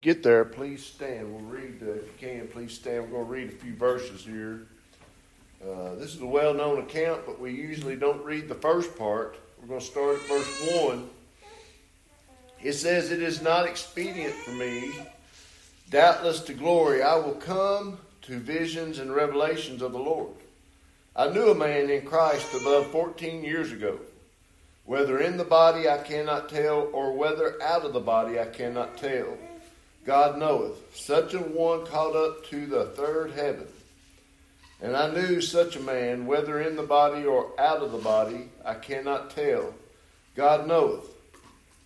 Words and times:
get 0.00 0.22
there, 0.22 0.44
please 0.44 0.84
stand. 0.84 1.32
We'll 1.32 1.42
read, 1.42 1.82
uh, 1.82 1.92
if 1.92 2.04
you 2.04 2.28
can, 2.28 2.48
please 2.48 2.72
stand. 2.72 3.04
We're 3.04 3.24
going 3.24 3.26
to 3.26 3.32
read 3.32 3.48
a 3.48 3.52
few 3.52 3.74
verses 3.74 4.24
here. 4.24 4.66
Uh, 5.62 5.96
this 5.96 6.14
is 6.14 6.20
a 6.20 6.26
well 6.26 6.54
known 6.54 6.78
account, 6.78 7.26
but 7.26 7.40
we 7.40 7.52
usually 7.52 7.96
don't 7.96 8.24
read 8.24 8.48
the 8.48 8.54
first 8.54 8.96
part. 8.96 9.36
We're 9.60 9.66
going 9.66 9.80
to 9.80 9.86
start 9.86 10.16
at 10.16 10.22
verse 10.22 10.70
1. 10.82 11.10
It 12.62 12.74
says, 12.74 13.10
It 13.10 13.22
is 13.22 13.42
not 13.42 13.66
expedient 13.66 14.34
for 14.34 14.52
me, 14.52 14.92
doubtless 15.90 16.42
to 16.42 16.54
glory. 16.54 17.02
I 17.02 17.16
will 17.16 17.34
come 17.34 17.98
to 18.22 18.38
visions 18.38 19.00
and 19.00 19.12
revelations 19.12 19.82
of 19.82 19.90
the 19.90 19.98
Lord. 19.98 20.30
I 21.16 21.28
knew 21.30 21.50
a 21.50 21.54
man 21.56 21.90
in 21.90 22.02
Christ 22.02 22.46
above 22.54 22.86
14 22.92 23.42
years 23.42 23.72
ago. 23.72 23.98
Whether 24.84 25.18
in 25.18 25.36
the 25.36 25.44
body 25.44 25.88
I 25.88 25.98
cannot 25.98 26.48
tell, 26.48 26.88
or 26.92 27.12
whether 27.12 27.60
out 27.60 27.84
of 27.84 27.92
the 27.92 28.00
body 28.00 28.38
I 28.38 28.46
cannot 28.46 28.96
tell 28.96 29.36
God 30.08 30.38
knoweth, 30.38 30.96
such 30.96 31.34
a 31.34 31.38
one 31.38 31.84
caught 31.84 32.16
up 32.16 32.46
to 32.46 32.64
the 32.64 32.86
third 32.86 33.32
heaven. 33.32 33.66
And 34.80 34.96
I 34.96 35.12
knew 35.12 35.42
such 35.42 35.76
a 35.76 35.80
man, 35.80 36.24
whether 36.24 36.62
in 36.62 36.76
the 36.76 36.82
body 36.82 37.26
or 37.26 37.52
out 37.60 37.82
of 37.82 37.92
the 37.92 37.98
body, 37.98 38.48
I 38.64 38.72
cannot 38.72 39.34
tell. 39.34 39.74
God 40.34 40.66
knoweth, 40.66 41.04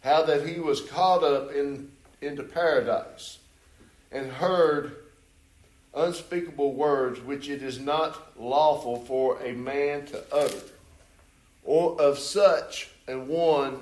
how 0.05 0.23
that 0.23 0.47
he 0.47 0.61
was 0.61 0.83
caught 0.83 1.25
up 1.25 1.51
in, 1.51 1.91
into 2.21 2.45
paradise, 2.45 3.39
and 4.13 4.31
heard 4.31 4.99
unspeakable 5.93 6.75
words 6.75 7.19
which 7.23 7.49
it 7.49 7.61
is 7.61 7.81
not 7.81 8.39
lawful 8.41 9.01
for 9.01 9.43
a 9.43 9.51
man 9.51 10.07
to 10.07 10.23
utter. 10.33 10.63
Or 11.65 12.01
of 12.01 12.21
such 12.21 12.89
an 13.09 13.27
one 13.27 13.81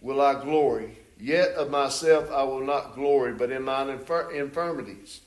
will 0.00 0.22
I 0.22 0.32
glory 0.42 0.96
Yet 1.20 1.54
of 1.54 1.70
myself 1.70 2.30
I 2.30 2.44
will 2.44 2.64
not 2.64 2.94
glory, 2.94 3.32
but 3.32 3.50
in 3.50 3.64
mine 3.64 3.88
infir- 3.88 4.32
infirmities. 4.32 5.20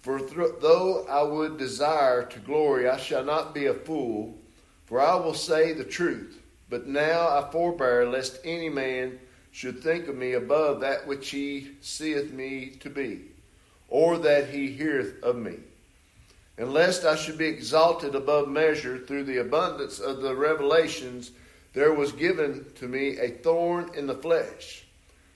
For 0.00 0.18
th- 0.18 0.54
though 0.62 1.06
I 1.06 1.22
would 1.22 1.58
desire 1.58 2.24
to 2.24 2.38
glory, 2.38 2.88
I 2.88 2.96
shall 2.96 3.24
not 3.24 3.52
be 3.52 3.66
a 3.66 3.74
fool, 3.74 4.38
for 4.86 4.98
I 4.98 5.16
will 5.16 5.34
say 5.34 5.74
the 5.74 5.84
truth. 5.84 6.40
But 6.70 6.86
now 6.86 7.28
I 7.28 7.50
forbear, 7.52 8.08
lest 8.08 8.40
any 8.44 8.70
man 8.70 9.18
should 9.50 9.82
think 9.82 10.08
of 10.08 10.16
me 10.16 10.32
above 10.32 10.80
that 10.80 11.06
which 11.06 11.28
he 11.30 11.72
seeth 11.82 12.32
me 12.32 12.76
to 12.80 12.88
be, 12.88 13.26
or 13.88 14.16
that 14.18 14.48
he 14.48 14.68
heareth 14.68 15.22
of 15.22 15.36
me. 15.36 15.56
And 16.56 16.72
lest 16.72 17.04
I 17.04 17.16
should 17.16 17.36
be 17.36 17.46
exalted 17.46 18.14
above 18.14 18.48
measure 18.48 18.98
through 18.98 19.24
the 19.24 19.38
abundance 19.38 19.98
of 19.98 20.22
the 20.22 20.34
revelations, 20.34 21.32
there 21.74 21.92
was 21.92 22.12
given 22.12 22.64
to 22.76 22.88
me 22.88 23.18
a 23.18 23.28
thorn 23.28 23.90
in 23.94 24.06
the 24.06 24.14
flesh 24.14 24.86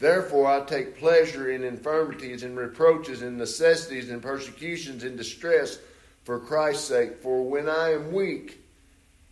Therefore, 0.00 0.46
I 0.46 0.60
take 0.64 0.98
pleasure 0.98 1.50
in 1.50 1.62
infirmities 1.62 2.42
and 2.42 2.56
reproaches 2.56 3.20
and 3.20 3.36
necessities 3.36 4.10
and 4.10 4.22
persecutions 4.22 5.04
and 5.04 5.16
distress 5.16 5.78
for 6.24 6.40
Christ's 6.40 6.88
sake. 6.88 7.22
For 7.22 7.42
when 7.42 7.68
I 7.68 7.92
am 7.92 8.10
weak, 8.10 8.64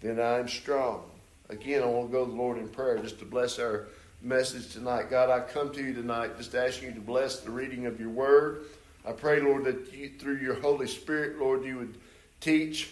then 0.02 0.20
I 0.20 0.38
am 0.38 0.46
strong. 0.46 1.04
Again, 1.48 1.82
I 1.82 1.86
want 1.86 2.08
to 2.08 2.12
go 2.12 2.26
to 2.26 2.30
the 2.30 2.36
Lord 2.36 2.58
in 2.58 2.68
prayer 2.68 2.98
just 2.98 3.18
to 3.20 3.24
bless 3.24 3.58
our 3.58 3.88
message 4.20 4.70
tonight. 4.74 5.08
God, 5.08 5.30
I 5.30 5.40
come 5.40 5.72
to 5.72 5.82
you 5.82 5.94
tonight 5.94 6.36
just 6.36 6.54
asking 6.54 6.88
you 6.90 6.94
to 6.96 7.00
bless 7.00 7.40
the 7.40 7.50
reading 7.50 7.86
of 7.86 7.98
your 7.98 8.10
word. 8.10 8.66
I 9.06 9.12
pray, 9.12 9.40
Lord, 9.40 9.64
that 9.64 9.90
you, 9.94 10.10
through 10.18 10.36
your 10.36 10.60
Holy 10.60 10.86
Spirit, 10.86 11.38
Lord, 11.38 11.64
you 11.64 11.78
would 11.78 11.96
teach, 12.42 12.90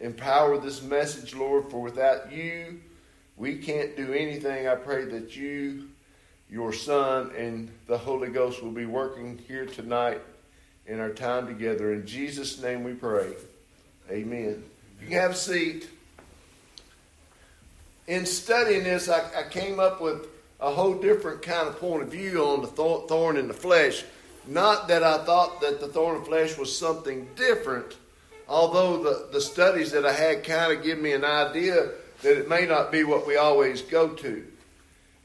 empower 0.00 0.58
this 0.58 0.82
message, 0.82 1.34
Lord, 1.34 1.70
for 1.70 1.80
without 1.80 2.30
you, 2.30 2.80
we 3.38 3.56
can't 3.56 3.96
do 3.96 4.12
anything. 4.12 4.68
I 4.68 4.74
pray 4.74 5.06
that 5.06 5.34
you 5.34 5.88
your 6.50 6.72
Son 6.72 7.32
and 7.36 7.70
the 7.86 7.98
Holy 7.98 8.28
Ghost 8.28 8.62
will 8.62 8.70
be 8.70 8.86
working 8.86 9.38
here 9.48 9.66
tonight 9.66 10.20
in 10.86 11.00
our 11.00 11.10
time 11.10 11.46
together. 11.46 11.92
In 11.92 12.06
Jesus' 12.06 12.60
name 12.60 12.84
we 12.84 12.92
pray. 12.92 13.32
Amen. 14.10 14.62
You 15.00 15.08
can 15.08 15.16
have 15.16 15.32
a 15.32 15.34
seat. 15.34 15.88
In 18.06 18.24
studying 18.24 18.84
this, 18.84 19.08
I, 19.08 19.22
I 19.36 19.42
came 19.50 19.80
up 19.80 20.00
with 20.00 20.28
a 20.60 20.70
whole 20.70 20.94
different 20.94 21.42
kind 21.42 21.68
of 21.68 21.78
point 21.80 22.02
of 22.02 22.10
view 22.10 22.42
on 22.44 22.62
the 22.62 22.68
thorn 22.68 23.36
in 23.36 23.48
the 23.48 23.54
flesh. 23.54 24.04
Not 24.46 24.86
that 24.88 25.02
I 25.02 25.24
thought 25.24 25.60
that 25.60 25.80
the 25.80 25.88
thorn 25.88 26.16
in 26.16 26.20
the 26.22 26.28
flesh 26.28 26.56
was 26.56 26.76
something 26.76 27.28
different, 27.34 27.96
although 28.48 29.02
the, 29.02 29.28
the 29.32 29.40
studies 29.40 29.90
that 29.90 30.06
I 30.06 30.12
had 30.12 30.44
kind 30.44 30.72
of 30.72 30.84
give 30.84 31.00
me 31.00 31.12
an 31.12 31.24
idea 31.24 31.90
that 32.22 32.38
it 32.38 32.48
may 32.48 32.64
not 32.64 32.92
be 32.92 33.02
what 33.02 33.26
we 33.26 33.36
always 33.36 33.82
go 33.82 34.08
to. 34.10 34.46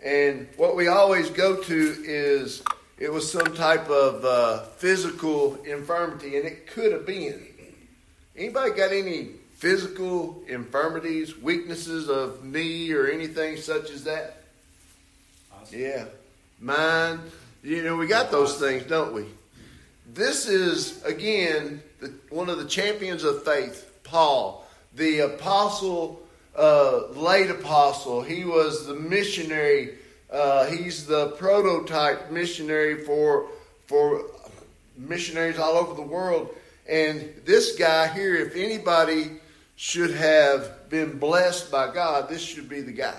And 0.03 0.47
what 0.57 0.75
we 0.75 0.87
always 0.87 1.29
go 1.29 1.61
to 1.61 1.95
is 2.03 2.63
it 2.97 3.11
was 3.11 3.31
some 3.31 3.55
type 3.55 3.87
of 3.89 4.25
uh, 4.25 4.63
physical 4.77 5.55
infirmity, 5.63 6.37
and 6.37 6.45
it 6.45 6.67
could 6.67 6.91
have 6.91 7.05
been. 7.05 7.47
Anybody 8.35 8.71
got 8.71 8.91
any 8.91 9.29
physical 9.55 10.43
infirmities, 10.47 11.37
weaknesses 11.37 12.09
of 12.09 12.43
knee, 12.43 12.91
or 12.93 13.07
anything 13.07 13.57
such 13.57 13.91
as 13.91 14.03
that? 14.05 14.43
Awesome. 15.53 15.79
Yeah, 15.79 16.05
mind. 16.59 17.19
You 17.63 17.83
know, 17.83 17.95
we 17.95 18.07
got 18.07 18.31
those 18.31 18.57
things, 18.57 18.83
don't 18.85 19.13
we? 19.13 19.25
This 20.13 20.47
is 20.47 21.03
again 21.03 21.83
the, 21.99 22.11
one 22.29 22.49
of 22.49 22.57
the 22.57 22.65
champions 22.65 23.23
of 23.23 23.43
faith, 23.43 23.91
Paul, 24.03 24.65
the 24.95 25.19
apostle 25.19 26.20
uh, 26.57 27.07
late 27.09 27.49
apostle. 27.49 28.21
He 28.21 28.45
was 28.45 28.87
the 28.87 28.95
missionary. 28.95 29.97
Uh, 30.31 30.65
he's 30.67 31.05
the 31.05 31.29
prototype 31.31 32.31
missionary 32.31 33.03
for 33.03 33.47
for 33.87 34.25
missionaries 34.97 35.59
all 35.59 35.77
over 35.77 35.93
the 35.93 36.01
world. 36.01 36.55
And 36.87 37.33
this 37.45 37.75
guy 37.75 38.07
here, 38.07 38.35
if 38.35 38.55
anybody 38.55 39.31
should 39.75 40.11
have 40.11 40.89
been 40.89 41.17
blessed 41.17 41.71
by 41.71 41.93
God, 41.93 42.29
this 42.29 42.41
should 42.41 42.69
be 42.69 42.81
the 42.81 42.91
guy. 42.91 43.15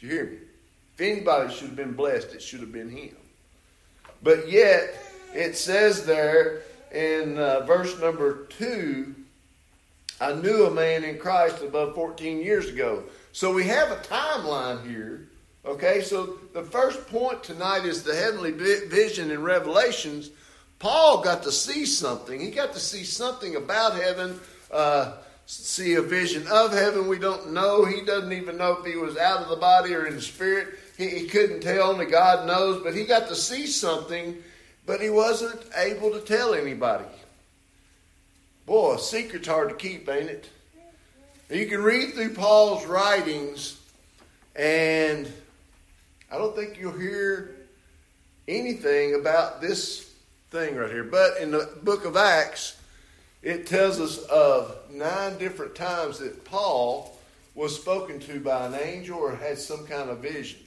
Did 0.00 0.06
you 0.06 0.12
hear 0.12 0.24
me? 0.26 0.36
If 0.94 1.00
anybody 1.00 1.52
should 1.52 1.68
have 1.68 1.76
been 1.76 1.94
blessed, 1.94 2.34
it 2.34 2.42
should 2.42 2.60
have 2.60 2.72
been 2.72 2.90
him. 2.90 3.16
But 4.22 4.50
yet, 4.50 4.94
it 5.34 5.56
says 5.56 6.04
there 6.04 6.62
in 6.92 7.38
uh, 7.38 7.60
verse 7.60 7.98
number 8.00 8.46
2 8.46 9.14
I 10.20 10.34
knew 10.34 10.66
a 10.66 10.70
man 10.70 11.02
in 11.02 11.18
Christ 11.18 11.62
above 11.62 11.94
14 11.94 12.42
years 12.42 12.68
ago. 12.68 13.04
So 13.32 13.54
we 13.54 13.64
have 13.64 13.90
a 13.90 13.96
timeline 13.96 14.86
here. 14.86 15.28
Okay, 15.64 16.02
so 16.02 16.38
the 16.52 16.62
first 16.62 17.06
point 17.06 17.42
tonight 17.42 17.86
is 17.86 18.02
the 18.02 18.14
heavenly 18.14 18.50
vision 18.50 19.30
and 19.30 19.42
revelations. 19.42 20.30
Paul 20.78 21.22
got 21.22 21.42
to 21.44 21.52
see 21.52 21.86
something. 21.86 22.38
He 22.38 22.50
got 22.50 22.74
to 22.74 22.80
see 22.80 23.04
something 23.04 23.56
about 23.56 23.94
heaven, 23.94 24.40
uh, 24.70 25.18
see 25.46 25.94
a 25.94 26.02
vision 26.02 26.46
of 26.48 26.72
heaven. 26.72 27.08
We 27.08 27.18
don't 27.18 27.52
know. 27.52 27.84
He 27.84 28.02
doesn't 28.02 28.32
even 28.32 28.56
know 28.56 28.78
if 28.78 28.86
he 28.86 28.96
was 28.96 29.16
out 29.16 29.42
of 29.42 29.48
the 29.48 29.56
body 29.56 29.94
or 29.94 30.06
in 30.06 30.14
the 30.14 30.22
spirit. 30.22 30.78
He, 30.98 31.08
he 31.08 31.26
couldn't 31.26 31.60
tell, 31.60 31.90
only 31.90 32.06
God 32.06 32.46
knows. 32.46 32.82
But 32.82 32.94
he 32.94 33.04
got 33.04 33.28
to 33.28 33.36
see 33.36 33.66
something, 33.66 34.36
but 34.86 35.00
he 35.00 35.10
wasn't 35.10 35.62
able 35.76 36.10
to 36.12 36.20
tell 36.20 36.54
anybody. 36.54 37.04
Boy, 38.70 38.94
a 38.94 38.98
secret's 39.00 39.48
hard 39.48 39.68
to 39.70 39.74
keep, 39.74 40.08
ain't 40.08 40.30
it? 40.30 40.48
You 41.50 41.66
can 41.66 41.82
read 41.82 42.14
through 42.14 42.34
Paul's 42.34 42.86
writings, 42.86 43.80
and 44.54 45.28
I 46.30 46.38
don't 46.38 46.54
think 46.54 46.78
you'll 46.78 46.92
hear 46.92 47.56
anything 48.46 49.16
about 49.16 49.60
this 49.60 50.12
thing 50.52 50.76
right 50.76 50.88
here. 50.88 51.02
But 51.02 51.38
in 51.38 51.50
the 51.50 51.68
book 51.82 52.04
of 52.04 52.16
Acts, 52.16 52.80
it 53.42 53.66
tells 53.66 53.98
us 53.98 54.18
of 54.26 54.76
nine 54.88 55.36
different 55.38 55.74
times 55.74 56.20
that 56.20 56.44
Paul 56.44 57.18
was 57.56 57.74
spoken 57.74 58.20
to 58.20 58.38
by 58.38 58.66
an 58.66 58.74
angel 58.74 59.18
or 59.18 59.34
had 59.34 59.58
some 59.58 59.84
kind 59.84 60.10
of 60.10 60.18
vision. 60.18 60.60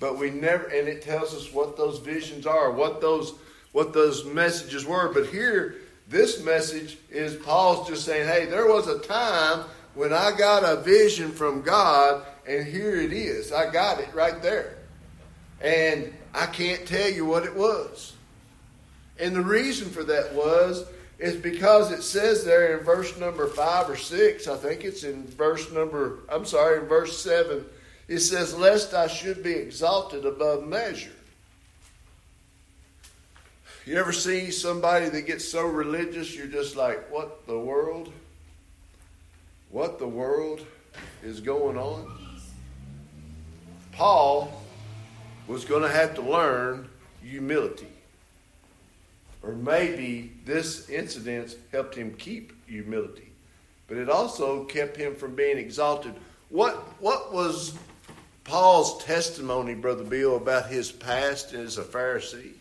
But 0.00 0.18
we 0.18 0.30
never, 0.30 0.64
and 0.64 0.88
it 0.88 1.02
tells 1.02 1.36
us 1.36 1.52
what 1.52 1.76
those 1.76 2.00
visions 2.00 2.48
are, 2.48 2.72
what 2.72 3.00
those 3.00 3.32
what 3.70 3.92
those 3.92 4.24
messages 4.24 4.84
were. 4.84 5.12
But 5.12 5.28
here 5.28 5.76
this 6.08 6.42
message 6.42 6.96
is 7.10 7.34
Paul's 7.36 7.88
just 7.88 8.04
saying, 8.04 8.28
hey, 8.28 8.46
there 8.46 8.66
was 8.66 8.88
a 8.88 8.98
time 9.00 9.64
when 9.94 10.12
I 10.12 10.32
got 10.36 10.64
a 10.64 10.80
vision 10.80 11.30
from 11.30 11.62
God, 11.62 12.24
and 12.46 12.66
here 12.66 12.96
it 12.96 13.12
is. 13.12 13.52
I 13.52 13.70
got 13.70 14.00
it 14.00 14.08
right 14.14 14.40
there. 14.42 14.76
And 15.60 16.14
I 16.34 16.46
can't 16.46 16.86
tell 16.86 17.10
you 17.10 17.26
what 17.26 17.44
it 17.44 17.54
was. 17.54 18.14
And 19.18 19.34
the 19.34 19.42
reason 19.42 19.90
for 19.90 20.04
that 20.04 20.32
was 20.34 20.86
is 21.18 21.34
because 21.34 21.90
it 21.90 22.02
says 22.02 22.44
there 22.44 22.78
in 22.78 22.84
verse 22.84 23.18
number 23.18 23.48
5 23.48 23.90
or 23.90 23.96
6, 23.96 24.46
I 24.46 24.56
think 24.56 24.84
it's 24.84 25.02
in 25.02 25.26
verse 25.26 25.70
number 25.72 26.20
I'm 26.28 26.44
sorry, 26.44 26.78
in 26.78 26.86
verse 26.86 27.20
7, 27.20 27.64
it 28.06 28.20
says 28.20 28.56
lest 28.56 28.94
I 28.94 29.08
should 29.08 29.42
be 29.42 29.52
exalted 29.52 30.24
above 30.24 30.66
measure. 30.66 31.10
You 33.88 33.96
ever 33.96 34.12
see 34.12 34.50
somebody 34.50 35.08
that 35.08 35.22
gets 35.22 35.48
so 35.48 35.62
religious 35.62 36.36
you're 36.36 36.46
just 36.46 36.76
like, 36.76 37.10
what 37.10 37.46
the 37.46 37.58
world? 37.58 38.12
What 39.70 39.98
the 39.98 40.06
world 40.06 40.66
is 41.22 41.40
going 41.40 41.78
on? 41.78 42.14
Paul 43.92 44.62
was 45.46 45.64
going 45.64 45.84
to 45.84 45.88
have 45.88 46.14
to 46.16 46.20
learn 46.20 46.90
humility. 47.22 47.88
Or 49.42 49.54
maybe 49.54 50.34
this 50.44 50.90
incident 50.90 51.56
helped 51.72 51.94
him 51.94 52.12
keep 52.18 52.52
humility. 52.68 53.32
But 53.86 53.96
it 53.96 54.10
also 54.10 54.64
kept 54.64 54.98
him 54.98 55.16
from 55.16 55.34
being 55.34 55.56
exalted. 55.56 56.12
What, 56.50 56.74
what 57.00 57.32
was 57.32 57.72
Paul's 58.44 59.02
testimony, 59.02 59.74
Brother 59.74 60.04
Bill, 60.04 60.36
about 60.36 60.66
his 60.66 60.92
past 60.92 61.54
as 61.54 61.78
a 61.78 61.82
Pharisee? 61.84 62.52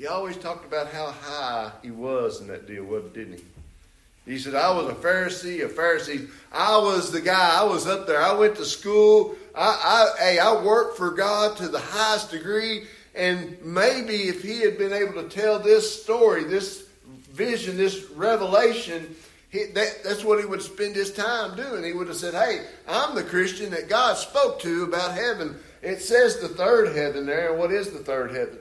He 0.00 0.06
always 0.06 0.38
talked 0.38 0.64
about 0.64 0.90
how 0.90 1.10
high 1.10 1.72
he 1.82 1.90
was 1.90 2.40
in 2.40 2.46
that 2.46 2.66
deal, 2.66 2.86
didn't 3.12 3.34
he? 3.34 4.32
He 4.32 4.38
said, 4.38 4.54
I 4.54 4.70
was 4.70 4.86
a 4.86 4.94
Pharisee, 4.94 5.62
a 5.62 5.68
Pharisee. 5.68 6.30
I 6.50 6.78
was 6.78 7.12
the 7.12 7.20
guy. 7.20 7.60
I 7.60 7.64
was 7.64 7.86
up 7.86 8.06
there. 8.06 8.22
I 8.22 8.32
went 8.32 8.56
to 8.56 8.64
school. 8.64 9.36
I, 9.54 10.14
I, 10.18 10.22
hey, 10.22 10.38
I 10.38 10.64
worked 10.64 10.96
for 10.96 11.10
God 11.10 11.58
to 11.58 11.68
the 11.68 11.80
highest 11.80 12.30
degree. 12.30 12.86
And 13.14 13.58
maybe 13.62 14.28
if 14.28 14.42
he 14.42 14.60
had 14.60 14.78
been 14.78 14.94
able 14.94 15.22
to 15.22 15.28
tell 15.28 15.58
this 15.58 16.02
story, 16.02 16.44
this 16.44 16.88
vision, 17.32 17.76
this 17.76 18.08
revelation, 18.12 19.14
he, 19.50 19.66
that, 19.74 20.02
that's 20.02 20.24
what 20.24 20.38
he 20.38 20.46
would 20.46 20.62
spend 20.62 20.96
his 20.96 21.12
time 21.12 21.56
doing. 21.56 21.84
He 21.84 21.92
would 21.92 22.08
have 22.08 22.16
said, 22.16 22.32
Hey, 22.32 22.64
I'm 22.88 23.14
the 23.14 23.22
Christian 23.22 23.68
that 23.72 23.90
God 23.90 24.16
spoke 24.16 24.60
to 24.60 24.84
about 24.84 25.12
heaven. 25.12 25.58
It 25.82 26.00
says 26.00 26.40
the 26.40 26.48
third 26.48 26.96
heaven 26.96 27.26
there. 27.26 27.52
What 27.52 27.70
is 27.70 27.90
the 27.90 27.98
third 27.98 28.30
heaven? 28.30 28.60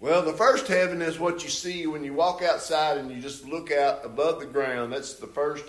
Well, 0.00 0.22
the 0.22 0.32
first 0.32 0.66
heaven 0.66 1.02
is 1.02 1.18
what 1.18 1.42
you 1.42 1.50
see 1.50 1.86
when 1.86 2.02
you 2.02 2.14
walk 2.14 2.40
outside 2.42 2.96
and 2.96 3.10
you 3.10 3.20
just 3.20 3.46
look 3.46 3.70
out 3.70 4.02
above 4.02 4.40
the 4.40 4.46
ground. 4.46 4.94
That's 4.94 5.14
the 5.16 5.26
first 5.26 5.66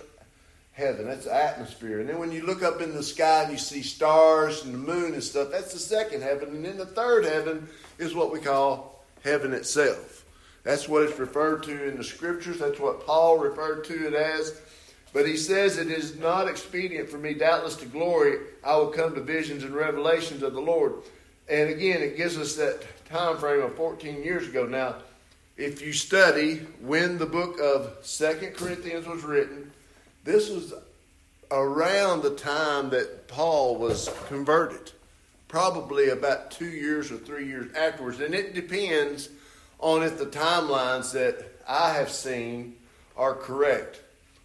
heaven. 0.71 1.05
That's 1.05 1.25
the 1.25 1.35
atmosphere. 1.35 1.99
And 1.99 2.07
then 2.07 2.17
when 2.17 2.31
you 2.31 2.45
look 2.45 2.63
up 2.63 2.79
in 2.79 2.93
the 2.93 3.03
sky 3.03 3.43
and 3.43 3.51
you 3.51 3.57
see 3.57 3.83
stars 3.83 4.63
and 4.63 4.73
the 4.73 4.77
moon 4.77 5.13
and 5.13 5.21
stuff, 5.21 5.49
that's 5.51 5.73
the 5.73 5.79
second 5.79 6.23
heaven. 6.23 6.47
And 6.49 6.63
then 6.63 6.77
the 6.77 6.85
third 6.85 7.25
heaven 7.25 7.67
is 7.97 8.15
what 8.15 8.31
we 8.31 8.39
call 8.39 9.03
heaven 9.21 9.53
itself. 9.53 10.23
That's 10.63 10.87
what 10.87 11.03
it's 11.03 11.19
referred 11.19 11.63
to 11.63 11.89
in 11.89 11.97
the 11.97 12.03
scriptures. 12.03 12.59
That's 12.59 12.79
what 12.79 13.05
Paul 13.05 13.37
referred 13.37 13.83
to 13.85 14.07
it 14.07 14.13
as. 14.13 14.61
But 15.11 15.27
he 15.27 15.35
says 15.35 15.77
it 15.77 15.89
is 15.89 16.17
not 16.17 16.47
expedient 16.47 17.09
for 17.09 17.17
me, 17.17 17.33
doubtless 17.33 17.75
to 17.77 17.85
glory. 17.85 18.37
I 18.63 18.77
will 18.77 18.87
come 18.87 19.13
to 19.13 19.21
visions 19.21 19.65
and 19.65 19.75
revelations 19.75 20.41
of 20.41 20.53
the 20.53 20.61
Lord. 20.61 20.93
And 21.51 21.69
again, 21.69 22.01
it 22.01 22.15
gives 22.15 22.37
us 22.37 22.55
that 22.55 22.81
time 23.09 23.37
frame 23.37 23.61
of 23.61 23.75
14 23.75 24.23
years 24.23 24.47
ago. 24.47 24.65
Now, 24.65 24.95
if 25.57 25.81
you 25.81 25.91
study 25.91 26.59
when 26.79 27.17
the 27.17 27.25
book 27.25 27.59
of 27.59 27.97
Second 28.03 28.55
Corinthians 28.55 29.05
was 29.05 29.21
written, 29.23 29.69
this 30.23 30.49
was 30.49 30.73
around 31.51 32.21
the 32.21 32.35
time 32.35 32.89
that 32.91 33.27
Paul 33.27 33.75
was 33.75 34.09
converted, 34.27 34.93
probably 35.49 36.07
about 36.07 36.51
two 36.51 36.69
years 36.69 37.11
or 37.11 37.17
three 37.17 37.47
years 37.47 37.75
afterwards. 37.75 38.21
And 38.21 38.33
it 38.33 38.55
depends 38.55 39.27
on 39.79 40.03
if 40.03 40.17
the 40.17 40.27
timelines 40.27 41.11
that 41.11 41.43
I 41.67 41.91
have 41.95 42.09
seen 42.09 42.77
are 43.17 43.35
correct. 43.35 43.99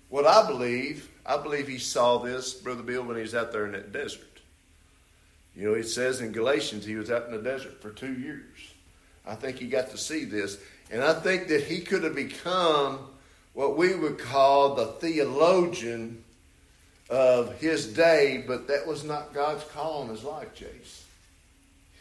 What 0.09 0.27
I 0.27 0.45
believe, 0.45 1.09
I 1.25 1.37
believe 1.37 1.69
he 1.69 1.79
saw 1.79 2.19
this, 2.19 2.53
Brother 2.53 2.83
Bill, 2.83 3.05
when 3.05 3.15
he 3.15 3.23
was 3.23 3.37
out 3.37 3.53
there 3.53 3.65
in 3.65 3.73
that 3.73 3.93
desert. 3.93 4.36
You 5.57 5.69
know, 5.69 5.75
it 5.75 5.89
says 5.89 6.21
in 6.21 6.33
Galatians 6.33 6.85
he 6.85 6.97
was 6.97 7.11
out 7.11 7.27
in 7.27 7.33
the 7.33 7.43
desert 7.43 7.81
for 7.81 7.91
two 7.91 8.13
years. 8.13 8.45
I 9.27 9.35
think 9.35 9.59
he 9.59 9.67
got 9.67 9.91
to 9.91 9.99
see 9.99 10.25
this. 10.25 10.59
And 10.91 11.03
I 11.03 11.15
think 11.15 11.49
that 11.49 11.65
he 11.65 11.81
could 11.81 12.05
have 12.05 12.15
become 12.15 12.99
what 13.55 13.77
we 13.77 13.95
would 13.95 14.19
call 14.19 14.75
the 14.75 14.87
theologian 14.87 16.23
of 17.09 17.59
his 17.59 17.87
day, 17.87 18.45
but 18.47 18.69
that 18.69 18.87
was 18.87 19.03
not 19.03 19.33
God's 19.33 19.65
call 19.65 20.03
on 20.03 20.09
his 20.09 20.23
life, 20.23 20.55
Chase. 20.55 21.05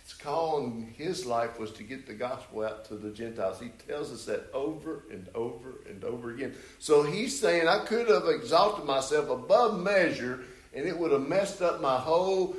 His 0.04 0.13
call 0.13 0.57
on 0.57 0.94
his 0.98 1.25
life 1.25 1.57
was 1.57 1.72
to 1.74 1.84
get 1.84 2.06
the 2.06 2.13
gospel 2.13 2.66
out 2.66 2.86
to 2.86 2.96
the 2.96 3.12
Gentiles. 3.12 3.60
He 3.60 3.69
tells 3.88 4.12
us 4.12 4.25
that 4.25 4.52
over 4.54 5.04
and 5.10 5.28
over 5.34 5.75
and 5.90 6.04
over 6.04 6.31
again. 6.31 6.54
So 6.80 7.04
he's 7.04 7.40
saying, 7.40 7.68
I 7.68 7.86
could 7.86 8.10
have 8.10 8.28
exalted 8.28 8.86
myself 8.86 9.30
above 9.30 9.80
measure, 9.80 10.42
and 10.74 10.86
it 10.86 10.98
would 10.98 11.12
have 11.12 11.28
messed 11.28 11.62
up 11.62 11.81
my 11.81 11.98
whole 11.98 12.56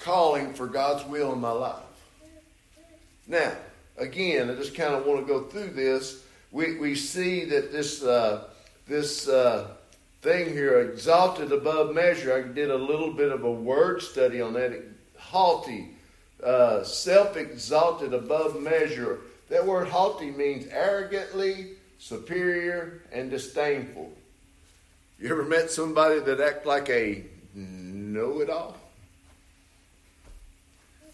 calling 0.00 0.54
for 0.54 0.66
God's 0.66 1.04
will 1.08 1.32
in 1.32 1.40
my 1.40 1.50
life. 1.50 1.76
Now, 3.26 3.52
again, 3.96 4.50
I 4.50 4.54
just 4.54 4.74
kind 4.74 4.94
of 4.94 5.06
want 5.06 5.20
to 5.20 5.32
go 5.32 5.44
through 5.44 5.70
this. 5.70 6.24
We, 6.50 6.78
we 6.78 6.94
see 6.94 7.44
that 7.44 7.70
this, 7.70 8.02
uh, 8.02 8.44
this 8.88 9.28
uh, 9.28 9.68
thing 10.22 10.52
here, 10.52 10.80
exalted 10.80 11.52
above 11.52 11.94
measure, 11.94 12.34
I 12.34 12.52
did 12.52 12.70
a 12.70 12.76
little 12.76 13.12
bit 13.12 13.30
of 13.30 13.44
a 13.44 13.52
word 13.52 14.02
study 14.02 14.40
on 14.40 14.54
that. 14.54 14.82
Haughty, 15.16 15.90
uh, 16.42 16.82
self 16.82 17.36
exalted 17.36 18.14
above 18.14 18.60
measure. 18.60 19.20
That 19.48 19.66
word 19.66 19.88
haughty 19.88 20.30
means 20.30 20.66
arrogantly, 20.72 21.72
superior, 21.98 23.02
and 23.12 23.30
disdainful. 23.30 24.10
You 25.20 25.30
ever 25.30 25.44
met 25.44 25.70
somebody 25.70 26.20
that 26.20 26.40
act 26.40 26.64
like 26.64 26.88
a 26.88 27.24
know 27.54 28.40
it 28.40 28.48
all? 28.48 28.79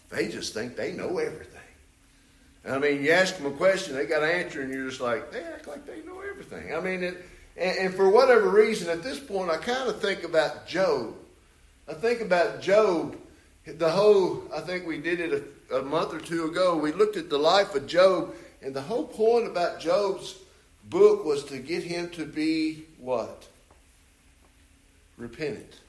They 0.09 0.29
just 0.29 0.53
think 0.53 0.75
they 0.75 0.93
know 0.93 1.17
everything. 1.17 1.53
I 2.67 2.79
mean, 2.79 3.03
you 3.03 3.11
ask 3.11 3.37
them 3.37 3.45
a 3.45 3.55
question, 3.55 3.95
they 3.95 4.05
got 4.05 4.23
an 4.23 4.29
answer, 4.29 4.61
and 4.61 4.71
you're 4.71 4.89
just 4.89 5.01
like, 5.01 5.31
they 5.31 5.41
act 5.41 5.67
like 5.67 5.85
they 5.85 6.01
know 6.01 6.21
everything. 6.21 6.73
I 6.75 6.79
mean, 6.79 7.03
it, 7.03 7.25
and, 7.55 7.77
and 7.77 7.93
for 7.93 8.09
whatever 8.09 8.49
reason, 8.49 8.89
at 8.89 9.03
this 9.03 9.19
point, 9.19 9.49
I 9.49 9.57
kind 9.57 9.89
of 9.89 10.01
think 10.01 10.23
about 10.23 10.67
Job. 10.67 11.15
I 11.87 11.93
think 11.93 12.21
about 12.21 12.61
Job. 12.61 13.15
The 13.65 13.89
whole, 13.89 14.43
I 14.53 14.61
think 14.61 14.85
we 14.85 14.97
did 14.99 15.19
it 15.19 15.43
a, 15.71 15.77
a 15.77 15.81
month 15.81 16.13
or 16.13 16.19
two 16.19 16.45
ago. 16.45 16.75
We 16.77 16.91
looked 16.91 17.17
at 17.17 17.29
the 17.29 17.37
life 17.37 17.73
of 17.75 17.87
Job, 17.87 18.33
and 18.61 18.73
the 18.73 18.81
whole 18.81 19.07
point 19.07 19.47
about 19.47 19.79
Job's 19.79 20.35
book 20.89 21.25
was 21.25 21.45
to 21.45 21.59
get 21.59 21.83
him 21.83 22.09
to 22.11 22.25
be 22.25 22.85
what? 22.99 23.45
Repentant 25.17 25.79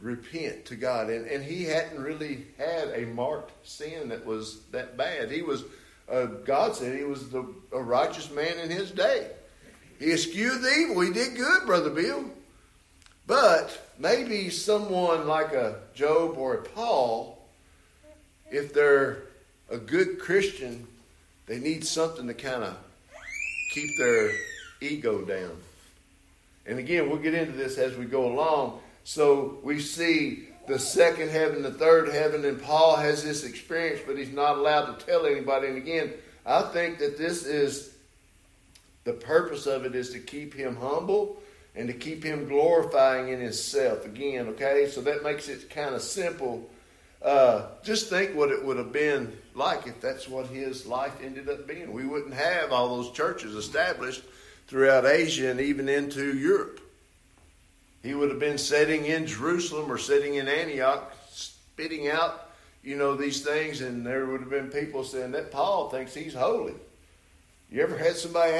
repent 0.00 0.64
to 0.66 0.76
God. 0.76 1.10
And, 1.10 1.26
and 1.26 1.44
he 1.44 1.64
hadn't 1.64 2.02
really 2.02 2.46
had 2.58 2.88
a 2.94 3.06
marked 3.06 3.52
sin 3.66 4.08
that 4.08 4.24
was 4.24 4.60
that 4.72 4.96
bad. 4.96 5.30
He 5.30 5.42
was, 5.42 5.64
uh, 6.10 6.26
God 6.26 6.74
said 6.76 6.96
he 6.96 7.04
was 7.04 7.28
the, 7.30 7.46
a 7.72 7.82
righteous 7.82 8.30
man 8.30 8.58
in 8.58 8.70
his 8.70 8.90
day. 8.90 9.28
He 9.98 10.12
eschewed 10.12 10.62
the 10.62 10.70
evil. 10.70 11.00
He 11.00 11.12
did 11.12 11.36
good, 11.36 11.66
Brother 11.66 11.90
Bill. 11.90 12.24
But 13.26 13.90
maybe 13.98 14.50
someone 14.50 15.26
like 15.26 15.52
a 15.52 15.80
Job 15.94 16.36
or 16.36 16.54
a 16.54 16.62
Paul, 16.62 17.38
if 18.50 18.72
they're 18.72 19.22
a 19.70 19.78
good 19.78 20.20
Christian, 20.20 20.86
they 21.46 21.58
need 21.58 21.84
something 21.84 22.26
to 22.26 22.34
kind 22.34 22.62
of 22.62 22.76
keep 23.72 23.90
their 23.98 24.30
ego 24.80 25.22
down. 25.22 25.56
And 26.66 26.78
again, 26.78 27.08
we'll 27.08 27.18
get 27.18 27.34
into 27.34 27.52
this 27.52 27.78
as 27.78 27.96
we 27.96 28.04
go 28.04 28.32
along. 28.32 28.80
So 29.06 29.58
we 29.62 29.78
see 29.78 30.48
the 30.66 30.80
second 30.80 31.30
heaven, 31.30 31.62
the 31.62 31.70
third 31.70 32.08
heaven, 32.08 32.44
and 32.44 32.60
Paul 32.60 32.96
has 32.96 33.22
this 33.22 33.44
experience, 33.44 34.00
but 34.04 34.18
he's 34.18 34.32
not 34.32 34.58
allowed 34.58 34.98
to 34.98 35.06
tell 35.06 35.26
anybody. 35.26 35.68
And 35.68 35.76
again, 35.76 36.12
I 36.44 36.62
think 36.62 36.98
that 36.98 37.16
this 37.16 37.46
is 37.46 37.94
the 39.04 39.12
purpose 39.12 39.66
of 39.66 39.84
it 39.84 39.94
is 39.94 40.10
to 40.10 40.18
keep 40.18 40.54
him 40.54 40.74
humble 40.74 41.40
and 41.76 41.86
to 41.86 41.94
keep 41.94 42.24
him 42.24 42.48
glorifying 42.48 43.28
in 43.28 43.38
himself. 43.38 44.04
Again, 44.04 44.48
okay? 44.48 44.88
So 44.90 45.02
that 45.02 45.22
makes 45.22 45.48
it 45.48 45.70
kind 45.70 45.94
of 45.94 46.02
simple. 46.02 46.68
Uh, 47.22 47.68
just 47.84 48.10
think 48.10 48.34
what 48.34 48.50
it 48.50 48.64
would 48.64 48.76
have 48.76 48.90
been 48.90 49.38
like 49.54 49.86
if 49.86 50.00
that's 50.00 50.28
what 50.28 50.48
his 50.48 50.84
life 50.84 51.14
ended 51.22 51.48
up 51.48 51.68
being. 51.68 51.92
We 51.92 52.06
wouldn't 52.06 52.34
have 52.34 52.72
all 52.72 52.96
those 52.96 53.12
churches 53.12 53.54
established 53.54 54.24
throughout 54.66 55.06
Asia 55.06 55.48
and 55.48 55.60
even 55.60 55.88
into 55.88 56.36
Europe. 56.36 56.80
He 58.06 58.14
would 58.14 58.30
have 58.30 58.38
been 58.38 58.56
sitting 58.56 59.06
in 59.06 59.26
Jerusalem 59.26 59.90
or 59.90 59.98
sitting 59.98 60.36
in 60.36 60.46
Antioch, 60.46 61.12
spitting 61.28 62.08
out, 62.08 62.52
you 62.84 62.94
know, 62.94 63.16
these 63.16 63.42
things, 63.42 63.80
and 63.80 64.06
there 64.06 64.26
would 64.26 64.42
have 64.42 64.48
been 64.48 64.70
people 64.70 65.02
saying 65.02 65.32
that 65.32 65.50
Paul 65.50 65.90
thinks 65.90 66.14
he's 66.14 66.32
holy. 66.32 66.74
You 67.68 67.82
ever 67.82 67.98
had 67.98 68.14
somebody 68.14 68.52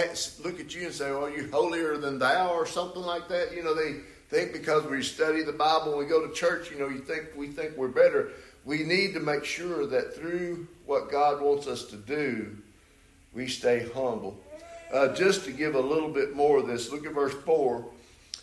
look 0.43 0.59
at 0.59 0.75
you 0.75 0.87
and 0.87 0.93
say, 0.93 1.13
"Well, 1.13 1.31
you 1.31 1.49
holier 1.53 1.97
than 1.97 2.19
thou," 2.19 2.55
or 2.55 2.67
something 2.67 3.03
like 3.03 3.29
that? 3.29 3.55
You 3.55 3.63
know, 3.63 3.73
they 3.73 4.01
think 4.31 4.53
because 4.53 4.85
we 4.85 5.01
study 5.01 5.45
the 5.45 5.53
Bible 5.53 5.97
we 5.97 6.07
go 6.07 6.27
to 6.27 6.35
church, 6.35 6.73
you 6.73 6.79
know, 6.81 6.89
you 6.89 6.99
think 6.99 7.27
we 7.37 7.47
think 7.47 7.77
we're 7.77 7.87
better. 7.87 8.33
we 8.65 8.83
need 8.83 9.15
to 9.15 9.21
make 9.21 9.45
sure 9.45 9.87
that 9.87 10.17
through 10.17 10.67
what 10.87 11.09
God 11.09 11.41
wants 11.41 11.69
us 11.69 11.85
to 11.85 11.97
do, 11.97 12.57
we 13.33 13.47
stay 13.47 13.89
humble. 13.95 14.37
Uh, 14.93 15.15
just 15.15 15.45
to 15.45 15.53
give 15.53 15.77
a 15.77 15.81
little 15.81 16.09
bit 16.09 16.35
more 16.35 16.59
of 16.59 16.67
this, 16.67 16.91
look 16.91 17.07
at 17.07 17.13
verse 17.13 17.35
4. 17.45 17.85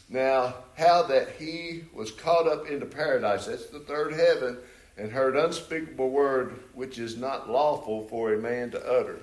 Now, 0.10 0.55
how 0.77 1.03
that 1.03 1.29
he 1.39 1.83
was 1.93 2.12
caught 2.12 2.48
up 2.48 2.67
into 2.67 2.86
paradise, 2.86 3.45
that's 3.45 3.67
the 3.67 3.79
third 3.79 4.13
heaven, 4.13 4.57
and 4.98 5.12
heard 5.12 5.36
unspeakable 5.36 6.10
word 6.10 6.60
which 6.74 7.00
is 7.00 7.17
not 7.17 7.50
lawful 7.50 8.07
for 8.07 8.33
a 8.33 8.38
man 8.38 8.72
to 8.72 9.00
utter. 9.00 9.19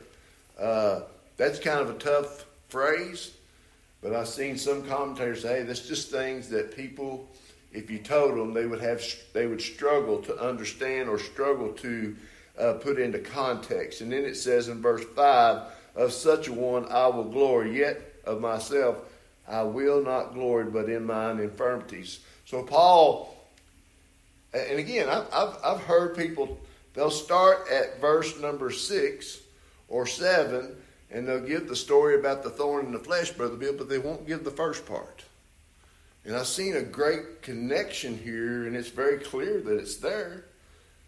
Uh, 0.58 1.02
that's 1.36 1.58
kind 1.58 1.80
of 1.80 1.90
a 1.90 1.98
tough 1.98 2.46
phrase, 2.68 3.32
but 4.02 4.14
I've 4.14 4.28
seen 4.28 4.58
some 4.58 4.82
commentators 4.86 5.42
say, 5.42 5.58
hey, 5.58 5.62
that's 5.62 5.86
just 5.86 6.10
things 6.10 6.48
that 6.48 6.76
people, 6.76 7.28
if 7.72 7.90
you 7.90 7.98
told 7.98 8.36
them, 8.36 8.52
they 8.52 8.66
would 8.66 8.80
have, 8.80 9.02
they 9.32 9.46
would 9.46 9.60
struggle 9.60 10.18
to 10.22 10.36
understand 10.38 11.08
or 11.08 11.18
struggle 11.18 11.72
to 11.74 12.16
uh, 12.58 12.72
put 12.74 12.98
into 12.98 13.18
context. 13.18 14.00
And 14.00 14.12
then 14.12 14.24
it 14.24 14.36
says 14.36 14.68
in 14.68 14.82
verse 14.82 15.04
5, 15.14 15.62
of 15.96 16.12
such 16.12 16.48
a 16.48 16.52
one 16.52 16.86
I 16.90 17.06
will 17.08 17.24
glory, 17.24 17.78
yet 17.78 18.00
of 18.24 18.40
myself 18.40 18.98
I 19.50 19.62
will 19.62 20.02
not 20.02 20.34
glory, 20.34 20.70
but 20.70 20.88
in 20.88 21.04
mine 21.04 21.40
infirmities. 21.40 22.20
So 22.46 22.62
Paul, 22.62 23.36
and 24.54 24.78
again, 24.78 25.08
I've, 25.08 25.56
I've, 25.64 25.80
heard 25.80 26.16
people, 26.16 26.58
they'll 26.94 27.10
start 27.10 27.68
at 27.70 28.00
verse 28.00 28.38
number 28.40 28.70
6 28.70 29.40
or 29.88 30.06
7, 30.06 30.76
and 31.10 31.28
they'll 31.28 31.40
give 31.40 31.68
the 31.68 31.76
story 31.76 32.18
about 32.18 32.42
the 32.42 32.50
thorn 32.50 32.86
in 32.86 32.92
the 32.92 32.98
flesh, 32.98 33.32
Brother 33.32 33.56
Bill, 33.56 33.74
but 33.76 33.88
they 33.88 33.98
won't 33.98 34.26
give 34.26 34.44
the 34.44 34.50
first 34.50 34.86
part. 34.86 35.24
And 36.24 36.36
I've 36.36 36.46
seen 36.46 36.76
a 36.76 36.82
great 36.82 37.42
connection 37.42 38.16
here, 38.18 38.66
and 38.66 38.76
it's 38.76 38.90
very 38.90 39.18
clear 39.18 39.60
that 39.60 39.78
it's 39.78 39.96
there 39.96 40.44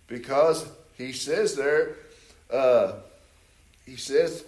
because 0.08 0.66
he 0.96 1.12
says 1.12 1.54
there, 1.54 1.96
uh, 2.50 2.94
he 3.86 3.96
says 3.96 4.44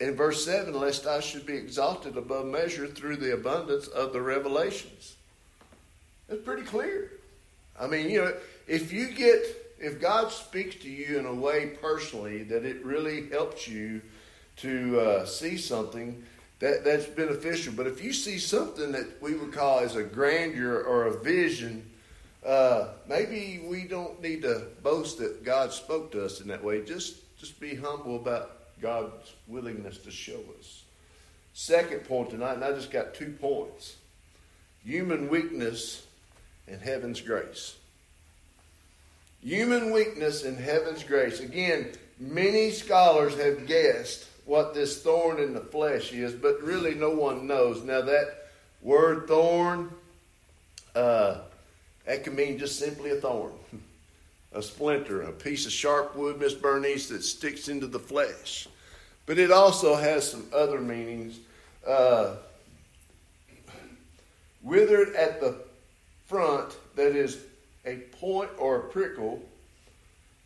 in 0.00 0.14
verse 0.14 0.44
7, 0.44 0.74
lest 0.74 1.06
I 1.06 1.20
should 1.20 1.46
be 1.46 1.54
exalted 1.54 2.16
above 2.16 2.46
measure 2.46 2.86
through 2.86 3.16
the 3.16 3.34
abundance 3.34 3.86
of 3.86 4.12
the 4.12 4.20
revelations. 4.20 5.16
That's 6.28 6.42
pretty 6.42 6.62
clear. 6.62 7.12
I 7.78 7.86
mean, 7.86 8.10
you 8.10 8.22
know, 8.22 8.34
if 8.66 8.92
you 8.92 9.08
get, 9.08 9.44
if 9.78 10.00
God 10.00 10.30
speaks 10.30 10.76
to 10.76 10.88
you 10.88 11.18
in 11.18 11.26
a 11.26 11.34
way 11.34 11.76
personally 11.80 12.42
that 12.44 12.64
it 12.64 12.84
really 12.84 13.28
helps 13.30 13.68
you 13.68 14.02
to 14.56 15.00
uh, 15.00 15.24
see 15.24 15.56
something, 15.56 16.22
that, 16.58 16.84
that's 16.84 17.06
beneficial. 17.06 17.72
But 17.74 17.86
if 17.86 18.02
you 18.02 18.12
see 18.12 18.38
something 18.38 18.92
that 18.92 19.20
we 19.20 19.34
would 19.34 19.52
call 19.52 19.80
as 19.80 19.96
a 19.96 20.02
grandeur 20.02 20.82
or 20.82 21.06
a 21.06 21.18
vision, 21.18 21.90
uh, 22.44 22.88
maybe 23.08 23.64
we 23.66 23.84
don't 23.84 24.20
need 24.22 24.42
to 24.42 24.62
boast 24.82 25.18
that 25.18 25.44
God 25.44 25.72
spoke 25.72 26.12
to 26.12 26.24
us 26.24 26.40
in 26.40 26.48
that 26.48 26.62
way. 26.62 26.84
Just, 26.84 27.36
just 27.38 27.60
be 27.60 27.74
humble 27.74 28.16
about 28.16 28.52
God's 28.80 29.34
willingness 29.46 29.98
to 29.98 30.10
show 30.10 30.40
us. 30.58 30.84
Second 31.54 32.04
point 32.04 32.30
tonight, 32.30 32.54
and 32.54 32.64
I 32.64 32.72
just 32.72 32.90
got 32.90 33.14
two 33.14 33.32
points 33.40 33.96
human 34.84 35.28
weakness 35.28 36.06
and 36.68 36.80
heaven's 36.80 37.20
grace. 37.20 37.76
Human 39.42 39.92
weakness 39.92 40.44
and 40.44 40.58
heaven's 40.58 41.02
grace. 41.02 41.40
Again, 41.40 41.92
many 42.18 42.70
scholars 42.70 43.36
have 43.36 43.66
guessed 43.66 44.26
what 44.44 44.74
this 44.74 45.02
thorn 45.02 45.40
in 45.40 45.54
the 45.54 45.60
flesh 45.60 46.12
is, 46.12 46.32
but 46.32 46.62
really 46.62 46.94
no 46.94 47.10
one 47.10 47.46
knows. 47.46 47.82
Now, 47.82 48.02
that 48.02 48.48
word 48.80 49.26
thorn, 49.26 49.90
uh, 50.94 51.38
that 52.06 52.24
can 52.24 52.34
mean 52.36 52.58
just 52.58 52.78
simply 52.78 53.10
a 53.10 53.16
thorn, 53.16 53.52
a 54.56 54.62
splinter, 54.62 55.22
a 55.22 55.32
piece 55.32 55.66
of 55.66 55.72
sharp 55.72 56.16
wood, 56.16 56.40
Miss 56.40 56.54
Bernice, 56.54 57.08
that 57.08 57.22
sticks 57.22 57.68
into 57.68 57.86
the 57.86 57.98
flesh. 57.98 58.66
But 59.26 59.38
it 59.38 59.52
also 59.52 59.94
has 59.94 60.30
some 60.30 60.46
other 60.54 60.80
meanings. 60.80 61.38
Uh, 61.86 62.36
withered 64.62 65.14
at 65.14 65.40
the 65.40 65.56
front, 66.24 66.74
that 66.96 67.14
is 67.14 67.38
a 67.84 67.96
point 68.18 68.48
or 68.58 68.76
a 68.76 68.88
prickle, 68.88 69.42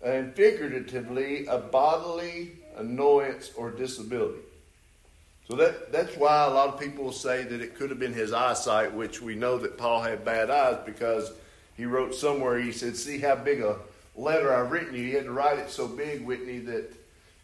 and 0.04 0.34
figuratively, 0.34 1.46
a 1.46 1.58
bodily 1.58 2.52
annoyance 2.76 3.52
or 3.56 3.70
disability. 3.70 4.40
So 5.48 5.56
that, 5.56 5.92
that's 5.92 6.16
why 6.16 6.44
a 6.44 6.50
lot 6.50 6.74
of 6.74 6.80
people 6.80 7.12
say 7.12 7.44
that 7.44 7.60
it 7.60 7.76
could 7.76 7.90
have 7.90 7.98
been 7.98 8.12
his 8.12 8.32
eyesight, 8.32 8.92
which 8.92 9.22
we 9.22 9.36
know 9.36 9.56
that 9.58 9.78
Paul 9.78 10.02
had 10.02 10.24
bad 10.24 10.50
eyes 10.50 10.78
because 10.84 11.32
he 11.76 11.86
wrote 11.86 12.14
somewhere, 12.14 12.58
he 12.58 12.72
said, 12.72 12.96
See 12.96 13.18
how 13.18 13.36
big 13.36 13.60
a 13.62 13.76
letter 14.20 14.54
I've 14.54 14.70
written 14.70 14.94
you. 14.94 15.02
He 15.02 15.12
had 15.12 15.24
to 15.24 15.32
write 15.32 15.58
it 15.58 15.70
so 15.70 15.88
big, 15.88 16.24
Whitney, 16.24 16.58
that 16.60 16.92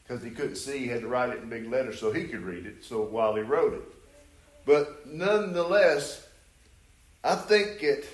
because 0.03 0.23
he 0.23 0.31
couldn't 0.31 0.57
see, 0.57 0.79
he 0.79 0.87
had 0.87 1.01
to 1.01 1.09
write 1.09 1.31
it 1.31 1.43
in 1.43 1.49
big 1.49 1.71
letters 1.71 1.99
so 1.99 2.13
he 2.13 2.25
could 2.25 2.43
read 2.43 2.67
it. 2.67 2.85
So 2.85 3.03
while 3.03 3.35
he 3.35 3.43
wrote 3.43 3.75
it, 3.75 3.83
but 4.65 5.07
nonetheless, 5.07 6.27
I 7.25 7.35
think 7.35 7.83
it 7.83 8.07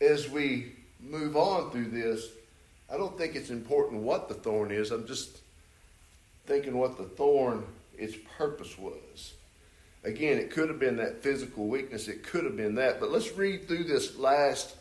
as 0.00 0.28
we 0.28 0.72
move 1.00 1.36
on 1.36 1.70
through 1.70 1.88
this, 1.88 2.28
I 2.92 2.96
don't 2.96 3.16
think 3.16 3.34
it's 3.34 3.50
important 3.50 4.02
what 4.02 4.28
the 4.28 4.34
thorn 4.34 4.70
is. 4.70 4.90
I'm 4.90 5.06
just 5.06 5.38
thinking 6.46 6.76
what 6.76 6.96
the 6.96 7.04
thorn, 7.04 7.64
its 7.96 8.16
purpose 8.36 8.78
was. 8.78 9.34
Again, 10.04 10.38
it 10.38 10.50
could 10.50 10.68
have 10.68 10.78
been 10.78 10.96
that 10.96 11.22
physical 11.22 11.66
weakness. 11.66 12.08
It 12.08 12.22
could 12.22 12.44
have 12.44 12.56
been 12.56 12.76
that. 12.76 13.00
But 13.00 13.10
let's 13.10 13.32
read 13.36 13.66
through 13.66 13.84
this 13.84 14.16
last 14.16 14.74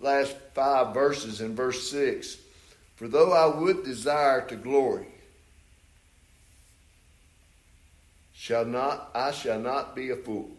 last 0.00 0.36
five 0.54 0.94
verses 0.94 1.40
in 1.40 1.54
verse 1.54 1.90
6. 1.90 2.36
For 3.02 3.08
though 3.08 3.32
I 3.32 3.46
would 3.46 3.82
desire 3.82 4.46
to 4.46 4.54
glory, 4.54 5.08
shall 8.32 8.64
not 8.64 9.10
I 9.12 9.32
shall 9.32 9.58
not 9.58 9.96
be 9.96 10.10
a 10.10 10.16
fool. 10.16 10.52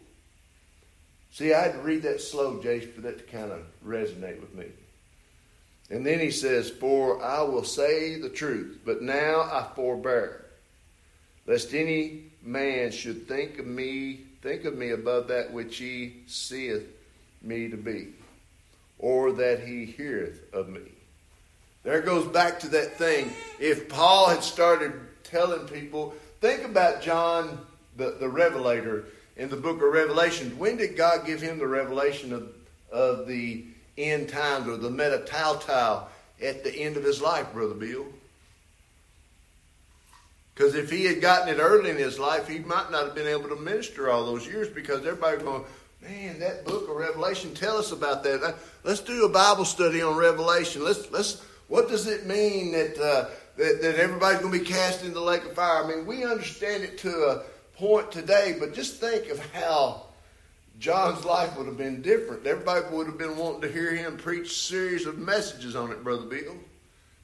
See, 1.32 1.54
I 1.54 1.62
had 1.62 1.72
to 1.72 1.80
read 1.80 2.04
that 2.04 2.20
slow, 2.20 2.58
Jace, 2.58 2.94
for 2.94 3.00
that 3.00 3.20
to 3.20 3.24
kind 3.24 3.50
of 3.50 3.62
resonate 3.82 4.42
with 4.42 4.54
me. 4.54 4.66
And 5.90 6.06
then 6.06 6.20
he 6.20 6.32
says, 6.32 6.70
For 6.70 7.24
I 7.24 7.44
will 7.44 7.64
say 7.64 8.20
the 8.20 8.28
truth, 8.28 8.82
but 8.84 9.02
now 9.02 9.44
I 9.44 9.66
forbear, 9.74 10.44
lest 11.48 11.74
any 11.74 12.24
man 12.42 12.92
should 12.92 13.26
think 13.26 13.58
of 13.58 13.68
me, 13.68 14.20
think 14.42 14.66
of 14.66 14.78
me 14.78 14.90
above 14.90 15.30
that 15.30 15.54
which 15.54 15.78
he 15.78 16.24
seeth 16.28 16.90
me 17.42 17.70
to 17.70 17.78
be 17.78 18.10
or 19.00 19.32
that 19.32 19.62
he 19.62 19.86
heareth 19.86 20.54
of 20.54 20.68
me. 20.68 20.82
There 21.84 22.02
goes 22.02 22.26
back 22.28 22.60
to 22.62 22.68
that 22.70 22.98
thing. 22.98 23.32
If 23.60 23.90
Paul 23.90 24.30
had 24.30 24.44
started 24.44 24.94
telling 25.24 25.68
people, 25.68 26.16
think 26.40 26.64
about 26.64 27.02
John 27.02 27.60
the, 27.98 28.18
the 28.20 28.30
Revelator 28.30 29.06
in 29.36 29.50
the 29.50 29.58
book 29.58 29.78
of 29.78 29.94
Revelation. 29.94 30.58
When 30.58 30.78
did 30.78 30.96
God 30.96 31.26
give 31.26 31.42
him 31.42 31.58
the 31.58 31.68
revelation 31.68 32.34
of, 32.34 32.50
of 32.92 33.28
the 33.28 33.66
end 33.98 34.30
times 34.30 34.68
or 34.68 34.78
the 34.78 34.90
metatautai 34.90 36.04
at 36.42 36.64
the 36.64 36.74
end 36.74 36.98
of 36.98 37.04
his 37.04 37.22
life, 37.22 37.52
Brother 37.54 37.74
Bill? 37.74 38.06
Because 40.56 40.76
if 40.76 40.92
he 40.92 41.06
had 41.06 41.20
gotten 41.20 41.50
it 41.50 41.60
early 41.60 41.90
in 41.90 41.98
his 41.98 42.20
life, 42.20 42.48
he 42.48 42.60
might 42.60 42.92
not 42.92 43.06
have 43.06 43.16
been 43.16 43.28
able 43.28 43.50
to 43.50 43.56
minister 43.56 44.10
all 44.10 44.26
those 44.26 44.46
years 44.46 44.70
because 44.70 45.00
everybody 45.00 45.44
going, 45.44 45.64
Man, 46.02 46.40
that 46.40 46.66
book 46.66 46.90
of 46.90 46.98
Revelation, 46.98 47.54
tell 47.54 47.78
us 47.78 47.94
about 47.94 48.24
that. 48.26 48.56
Let's 48.84 49.00
do 49.00 49.26
a 49.26 49.30
Bible 49.30 49.64
study 49.64 50.02
on 50.02 50.18
Revelation. 50.18 50.84
Let's 50.84 51.10
let's. 51.12 51.42
What 51.74 51.90
does 51.90 52.06
it 52.06 52.28
mean 52.28 52.72
that 52.74 53.00
uh, 53.00 53.30
that, 53.58 53.82
that 53.82 53.96
everybody's 53.96 54.42
going 54.42 54.54
to 54.54 54.60
be 54.60 54.64
cast 54.64 55.02
into 55.02 55.16
the 55.16 55.22
lake 55.22 55.44
of 55.44 55.54
fire? 55.54 55.84
I 55.84 55.88
mean, 55.88 56.06
we 56.06 56.24
understand 56.24 56.84
it 56.84 57.00
to 57.00 57.10
a 57.10 57.42
point 57.76 58.12
today, 58.12 58.56
but 58.60 58.76
just 58.76 58.98
think 58.98 59.30
of 59.30 59.44
how 59.54 60.04
John's 60.78 61.26
life 61.26 61.58
would 61.58 61.66
have 61.66 61.76
been 61.76 62.04
different. 62.04 62.46
Everybody 62.46 62.86
would 62.96 63.08
have 63.08 63.18
been 63.18 63.38
wanting 63.38 63.62
to 63.62 63.72
hear 63.72 63.90
him 63.96 64.18
preach 64.18 64.52
a 64.52 64.54
series 64.54 65.08
of 65.08 65.18
messages 65.18 65.76
on 65.76 65.90
it, 65.90 66.04
Brother 66.04 66.28
Bill. 66.28 66.56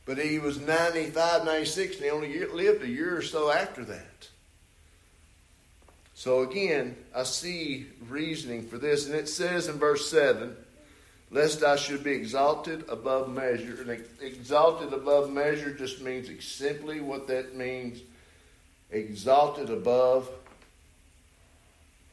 But 0.08 0.18
he 0.18 0.40
was 0.40 0.60
95, 0.60 1.46
96, 1.46 1.98
and 1.98 2.06
he 2.06 2.10
only 2.10 2.44
lived 2.48 2.84
a 2.84 2.88
year 2.88 3.16
or 3.16 3.22
so 3.22 3.52
after 3.52 3.86
that. 3.86 4.30
So 6.16 6.42
again, 6.42 6.96
I 7.16 7.22
see 7.22 7.86
reasoning 8.08 8.68
for 8.68 8.80
this, 8.80 9.06
and 9.06 9.14
it 9.14 9.30
says 9.30 9.68
in 9.68 9.76
verse 9.76 10.10
7 10.10 10.58
lest 11.32 11.64
I 11.64 11.76
should 11.76 12.04
be 12.04 12.12
exalted 12.12 12.86
above 12.90 13.30
measure. 13.30 13.82
And 13.82 14.04
exalted 14.22 14.94
above 14.94 15.32
measure 15.32 15.74
just 15.74 16.02
means 16.02 16.30
simply 16.44 17.02
what 17.02 17.28
that 17.28 17.56
means 17.56 18.00
exalted 18.92 19.70
above 19.70 20.30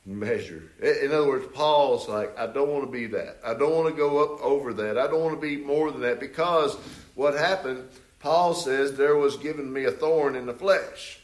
measure. 0.04 0.62
In 0.80 1.12
other 1.12 1.26
words, 1.26 1.46
Paul's 1.52 2.08
like, 2.08 2.38
I 2.38 2.46
don't 2.46 2.68
want 2.68 2.84
to 2.84 2.90
be 2.90 3.06
that. 3.06 3.38
I 3.44 3.54
don't 3.54 3.74
want 3.74 3.88
to 3.88 3.96
go 3.96 4.22
up 4.22 4.40
over 4.42 4.72
that. 4.74 4.98
I 4.98 5.06
don't 5.06 5.22
want 5.22 5.34
to 5.34 5.40
be 5.40 5.56
more 5.56 5.90
than 5.90 6.02
that 6.02 6.20
because 6.20 6.76
what 7.14 7.34
happened, 7.34 7.88
Paul 8.20 8.54
says, 8.54 8.96
there 8.96 9.16
was 9.16 9.36
given 9.36 9.72
me 9.72 9.84
a 9.84 9.90
thorn 9.90 10.36
in 10.36 10.46
the 10.46 10.54
flesh. 10.54 11.20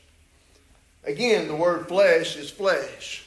Again, 1.04 1.48
the 1.48 1.56
word 1.56 1.88
flesh 1.88 2.36
is 2.36 2.50
flesh. 2.50 3.24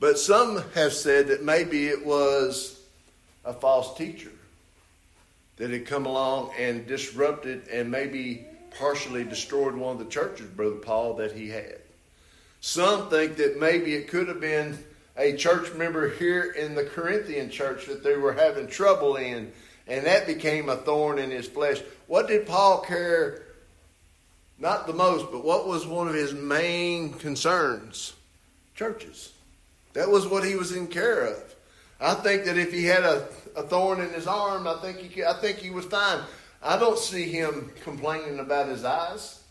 But 0.00 0.18
some 0.18 0.64
have 0.74 0.94
said 0.94 1.28
that 1.28 1.42
maybe 1.42 1.88
it 1.88 2.04
was 2.04 2.79
a 3.44 3.52
false 3.52 3.96
teacher 3.96 4.32
that 5.56 5.70
had 5.70 5.86
come 5.86 6.06
along 6.06 6.50
and 6.58 6.86
disrupted 6.86 7.68
and 7.68 7.90
maybe 7.90 8.46
partially 8.78 9.24
destroyed 9.24 9.74
one 9.74 9.92
of 9.92 9.98
the 9.98 10.10
churches, 10.10 10.46
Brother 10.46 10.76
Paul, 10.76 11.14
that 11.14 11.32
he 11.32 11.48
had. 11.48 11.78
Some 12.60 13.08
think 13.08 13.36
that 13.36 13.58
maybe 13.60 13.94
it 13.94 14.08
could 14.08 14.28
have 14.28 14.40
been 14.40 14.78
a 15.16 15.36
church 15.36 15.74
member 15.74 16.08
here 16.08 16.52
in 16.52 16.74
the 16.74 16.84
Corinthian 16.84 17.50
church 17.50 17.86
that 17.86 18.04
they 18.04 18.16
were 18.16 18.32
having 18.32 18.68
trouble 18.68 19.16
in, 19.16 19.52
and 19.86 20.06
that 20.06 20.26
became 20.26 20.68
a 20.68 20.76
thorn 20.76 21.18
in 21.18 21.30
his 21.30 21.48
flesh. 21.48 21.80
What 22.06 22.28
did 22.28 22.46
Paul 22.46 22.80
care? 22.80 23.42
Not 24.58 24.86
the 24.86 24.92
most, 24.92 25.30
but 25.32 25.44
what 25.44 25.66
was 25.66 25.86
one 25.86 26.06
of 26.06 26.14
his 26.14 26.34
main 26.34 27.14
concerns? 27.14 28.12
Churches. 28.74 29.32
That 29.94 30.10
was 30.10 30.26
what 30.26 30.44
he 30.44 30.54
was 30.54 30.72
in 30.72 30.86
care 30.86 31.22
of. 31.24 31.54
I 32.00 32.14
think 32.14 32.44
that 32.44 32.56
if 32.56 32.72
he 32.72 32.84
had 32.84 33.02
a, 33.02 33.28
a 33.56 33.62
thorn 33.62 34.00
in 34.00 34.10
his 34.10 34.26
arm, 34.26 34.66
I 34.66 34.74
think 34.76 34.98
he 34.98 35.24
I 35.24 35.34
think 35.34 35.58
he 35.58 35.70
was 35.70 35.84
fine. 35.84 36.22
I 36.62 36.78
don't 36.78 36.98
see 36.98 37.24
him 37.24 37.70
complaining 37.82 38.38
about 38.38 38.68
his 38.68 38.84
eyes. 38.84 39.42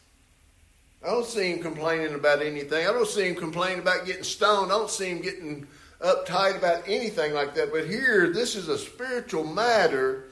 I 1.03 1.08
don't 1.08 1.25
see 1.25 1.51
him 1.51 1.62
complaining 1.62 2.13
about 2.13 2.41
anything. 2.41 2.86
I 2.86 2.91
don't 2.91 3.08
see 3.08 3.29
him 3.29 3.36
complaining 3.36 3.79
about 3.79 4.06
getting 4.06 4.24
stoned. 4.24 4.72
I 4.72 4.77
don't 4.77 4.89
see 4.89 5.10
him 5.10 5.22
getting 5.22 5.68
uptight 6.01 6.58
about 6.58 6.84
anything 6.88 7.34
like 7.34 7.56
that. 7.56 7.72
But 7.72 7.88
here, 7.88 8.32
this 8.34 8.56
is 8.56 8.68
a 8.68 8.77
spiritual 8.77 9.46
matter. 9.46 10.25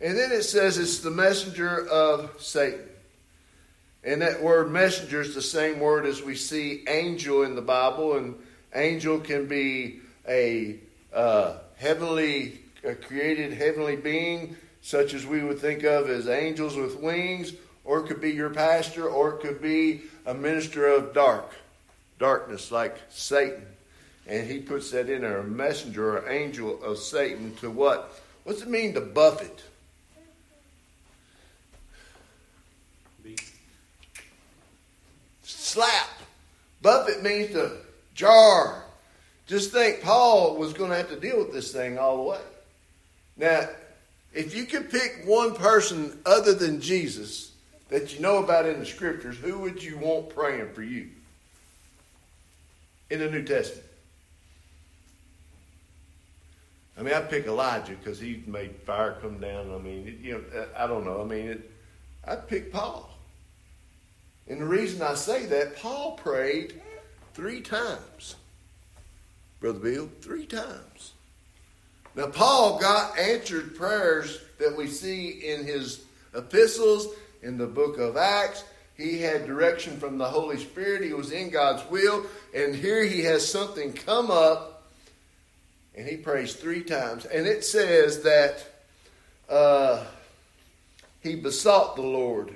And 0.00 0.16
then 0.16 0.32
it 0.32 0.42
says 0.42 0.78
it's 0.78 1.00
the 1.00 1.10
messenger 1.10 1.86
of 1.88 2.30
Satan. 2.38 2.86
And 4.02 4.22
that 4.22 4.42
word 4.42 4.70
messenger 4.70 5.20
is 5.20 5.34
the 5.34 5.42
same 5.42 5.78
word 5.78 6.06
as 6.06 6.22
we 6.22 6.34
see 6.34 6.84
angel 6.88 7.42
in 7.42 7.54
the 7.54 7.62
Bible. 7.62 8.16
And 8.16 8.34
angel 8.74 9.20
can 9.20 9.46
be 9.46 10.00
a 10.26 10.78
uh, 11.12 11.54
heavenly, 11.76 12.60
created 13.02 13.52
heavenly 13.52 13.96
being, 13.96 14.56
such 14.82 15.14
as 15.14 15.26
we 15.26 15.42
would 15.42 15.58
think 15.58 15.84
of 15.84 16.08
as 16.08 16.28
angels 16.28 16.76
with 16.76 16.98
wings 17.00 17.52
or 17.84 18.00
it 18.00 18.06
could 18.06 18.20
be 18.20 18.30
your 18.30 18.50
pastor, 18.50 19.08
or 19.08 19.34
it 19.34 19.40
could 19.40 19.60
be 19.60 20.02
a 20.26 20.34
minister 20.34 20.86
of 20.86 21.14
dark, 21.14 21.52
darkness 22.18 22.70
like 22.70 22.96
Satan. 23.08 23.66
And 24.26 24.48
he 24.48 24.60
puts 24.60 24.90
that 24.92 25.08
in 25.08 25.22
there, 25.22 25.38
a 25.38 25.44
messenger 25.44 26.18
or 26.18 26.30
angel 26.30 26.82
of 26.84 26.98
Satan 26.98 27.54
to 27.56 27.70
what? 27.70 28.12
What's 28.44 28.62
it 28.62 28.68
mean 28.68 28.94
to 28.94 29.00
buffet? 29.00 29.62
Slap. 35.42 36.08
Buffet 36.82 37.22
means 37.22 37.50
to 37.52 37.72
jar. 38.14 38.84
Just 39.50 39.72
think, 39.72 40.00
Paul 40.00 40.58
was 40.58 40.72
going 40.72 40.90
to 40.90 40.96
have 40.96 41.08
to 41.08 41.18
deal 41.18 41.36
with 41.36 41.52
this 41.52 41.72
thing 41.72 41.98
all 41.98 42.18
the 42.18 42.22
way. 42.22 42.40
Now, 43.36 43.68
if 44.32 44.54
you 44.54 44.64
could 44.64 44.88
pick 44.88 45.24
one 45.24 45.56
person 45.56 46.16
other 46.24 46.54
than 46.54 46.80
Jesus 46.80 47.50
that 47.88 48.14
you 48.14 48.20
know 48.20 48.36
about 48.36 48.66
in 48.66 48.78
the 48.78 48.86
scriptures, 48.86 49.36
who 49.38 49.58
would 49.58 49.82
you 49.82 49.98
want 49.98 50.32
praying 50.32 50.72
for 50.72 50.84
you 50.84 51.08
in 53.10 53.18
the 53.18 53.28
New 53.28 53.42
Testament? 53.42 53.88
I 56.96 57.02
mean, 57.02 57.14
I 57.14 57.20
pick 57.20 57.46
Elijah 57.46 57.96
because 57.96 58.20
he 58.20 58.44
made 58.46 58.76
fire 58.86 59.16
come 59.20 59.40
down. 59.40 59.74
I 59.74 59.78
mean, 59.78 60.20
you 60.22 60.34
know, 60.34 60.66
I 60.76 60.86
don't 60.86 61.04
know. 61.04 61.22
I 61.22 61.24
mean, 61.24 61.48
it, 61.48 61.70
I'd 62.24 62.46
pick 62.46 62.72
Paul. 62.72 63.10
And 64.46 64.60
the 64.60 64.66
reason 64.66 65.02
I 65.02 65.14
say 65.14 65.46
that, 65.46 65.76
Paul 65.76 66.12
prayed 66.12 66.80
three 67.34 67.62
times. 67.62 68.36
Brother 69.60 69.78
Bill, 69.78 70.08
three 70.20 70.46
times. 70.46 71.12
Now, 72.16 72.26
Paul 72.26 72.80
got 72.80 73.18
answered 73.18 73.76
prayers 73.76 74.40
that 74.58 74.76
we 74.76 74.88
see 74.88 75.28
in 75.28 75.64
his 75.64 76.04
epistles 76.34 77.08
in 77.42 77.56
the 77.56 77.66
book 77.66 77.98
of 77.98 78.16
Acts. 78.16 78.64
He 78.96 79.20
had 79.20 79.46
direction 79.46 79.98
from 79.98 80.18
the 80.18 80.26
Holy 80.26 80.58
Spirit. 80.58 81.04
He 81.04 81.12
was 81.12 81.30
in 81.30 81.50
God's 81.50 81.88
will. 81.90 82.26
And 82.54 82.74
here 82.74 83.04
he 83.04 83.22
has 83.22 83.48
something 83.50 83.92
come 83.92 84.30
up, 84.30 84.90
and 85.94 86.06
he 86.06 86.16
prays 86.16 86.54
three 86.54 86.82
times. 86.82 87.24
And 87.24 87.46
it 87.46 87.64
says 87.64 88.22
that 88.22 88.66
uh, 89.48 90.04
he 91.20 91.36
besought 91.36 91.96
the 91.96 92.02
Lord. 92.02 92.52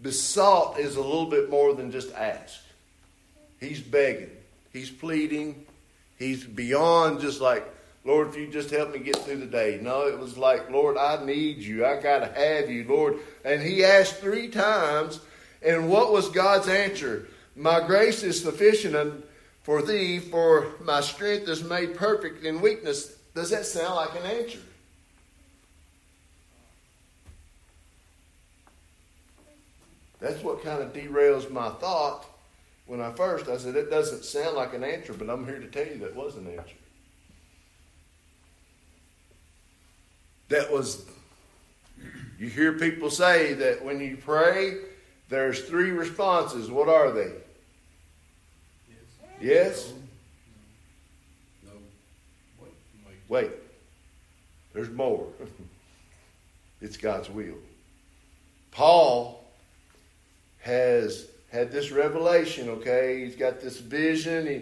Besought 0.00 0.78
is 0.78 0.96
a 0.96 1.02
little 1.02 1.26
bit 1.26 1.50
more 1.50 1.74
than 1.74 1.90
just 1.90 2.14
ask. 2.14 2.60
He's 3.60 3.80
begging, 3.80 4.30
he's 4.72 4.90
pleading, 4.90 5.65
he's 6.18 6.44
beyond 6.44 7.20
just 7.20 7.40
like 7.40 7.66
Lord, 8.06 8.28
if 8.28 8.36
you 8.36 8.46
just 8.46 8.70
help 8.70 8.92
me 8.92 9.00
get 9.00 9.16
through 9.16 9.38
the 9.38 9.46
day. 9.46 9.80
No, 9.82 10.06
it 10.06 10.16
was 10.16 10.38
like, 10.38 10.70
Lord, 10.70 10.96
I 10.96 11.24
need 11.24 11.58
you. 11.58 11.84
I 11.84 12.00
got 12.00 12.20
to 12.20 12.26
have 12.26 12.70
you, 12.70 12.84
Lord. 12.84 13.18
And 13.44 13.60
he 13.60 13.84
asked 13.84 14.18
three 14.18 14.46
times, 14.46 15.18
and 15.60 15.90
what 15.90 16.12
was 16.12 16.28
God's 16.28 16.68
answer? 16.68 17.26
My 17.56 17.84
grace 17.84 18.22
is 18.22 18.40
sufficient 18.40 19.24
for 19.64 19.82
thee, 19.82 20.20
for 20.20 20.74
my 20.80 21.00
strength 21.00 21.48
is 21.48 21.64
made 21.64 21.96
perfect 21.96 22.44
in 22.44 22.60
weakness. 22.60 23.16
Does 23.34 23.50
that 23.50 23.66
sound 23.66 23.96
like 23.96 24.14
an 24.14 24.22
answer? 24.22 24.60
That's 30.20 30.42
what 30.44 30.62
kind 30.62 30.80
of 30.80 30.92
derails 30.92 31.50
my 31.50 31.70
thought 31.70 32.24
when 32.86 33.00
I 33.00 33.12
first 33.12 33.48
I 33.48 33.56
said 33.56 33.76
it 33.76 33.90
doesn't 33.90 34.24
sound 34.24 34.56
like 34.56 34.74
an 34.74 34.84
answer, 34.84 35.12
but 35.12 35.28
I'm 35.28 35.44
here 35.44 35.58
to 35.58 35.66
tell 35.66 35.86
you 35.86 35.98
that 35.98 36.14
was 36.14 36.36
an 36.36 36.46
answer. 36.46 36.76
that 40.48 40.70
was 40.72 41.04
you 42.38 42.48
hear 42.48 42.72
people 42.72 43.10
say 43.10 43.54
that 43.54 43.84
when 43.84 44.00
you 44.00 44.16
pray 44.16 44.78
there's 45.28 45.62
three 45.62 45.90
responses 45.90 46.70
what 46.70 46.88
are 46.88 47.10
they 47.10 47.32
yes, 48.88 48.98
yes? 49.40 49.92
no, 51.64 51.72
no. 51.72 52.68
Wait. 53.28 53.48
wait 53.48 53.50
there's 54.72 54.90
more 54.90 55.26
it's 56.80 56.96
god's 56.96 57.28
will 57.30 57.58
paul 58.70 59.44
has 60.60 61.26
had 61.50 61.70
this 61.72 61.90
revelation 61.90 62.68
okay 62.68 63.24
he's 63.24 63.36
got 63.36 63.60
this 63.60 63.78
vision 63.78 64.46
he, 64.46 64.54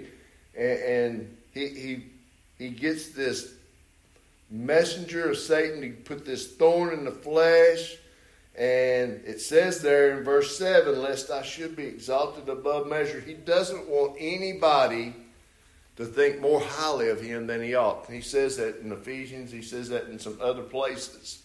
and, 0.57 0.79
and 0.83 1.37
he, 1.53 1.69
he 1.69 2.05
he 2.59 2.71
gets 2.71 3.09
this 3.09 3.55
messenger 4.51 5.31
of 5.31 5.39
Satan 5.39 5.81
to 5.81 5.91
put 5.91 6.25
this 6.25 6.55
thorn 6.55 6.93
in 6.93 7.05
the 7.05 7.11
flesh. 7.11 7.97
And 8.57 9.21
it 9.27 9.41
says 9.41 9.83
there 9.83 10.17
in 10.17 10.25
verse 10.25 10.57
7 10.57 11.03
lest 11.03 11.31
I 11.31 11.43
should 11.43 11.75
be 11.75 11.87
exalted 11.87 12.49
above 12.49 12.87
measure. 12.87 13.21
He 13.21 13.35
doesn't 13.35 13.89
want 13.89 14.17
anybody 14.19 15.15
to 15.97 16.05
think 16.05 16.41
more 16.41 16.61
highly 16.61 17.09
of 17.09 17.21
him 17.21 17.47
than 17.47 17.63
he 17.63 17.75
ought. 17.75 18.07
He 18.09 18.21
says 18.21 18.57
that 18.57 18.81
in 18.81 18.93
Ephesians, 18.93 19.51
he 19.51 19.63
says 19.63 19.89
that 19.89 20.07
in 20.07 20.19
some 20.19 20.39
other 20.41 20.63
places. 20.63 21.43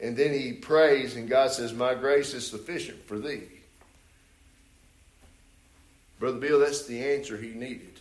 And 0.00 0.16
then 0.16 0.32
he 0.32 0.52
prays, 0.52 1.16
and 1.16 1.28
God 1.28 1.52
says, 1.52 1.72
My 1.72 1.94
grace 1.94 2.34
is 2.34 2.46
sufficient 2.46 3.06
for 3.06 3.18
thee. 3.18 3.42
Brother 6.22 6.38
Bill, 6.38 6.60
that's 6.60 6.86
the 6.86 7.02
answer 7.02 7.36
he 7.36 7.48
needed. 7.48 7.98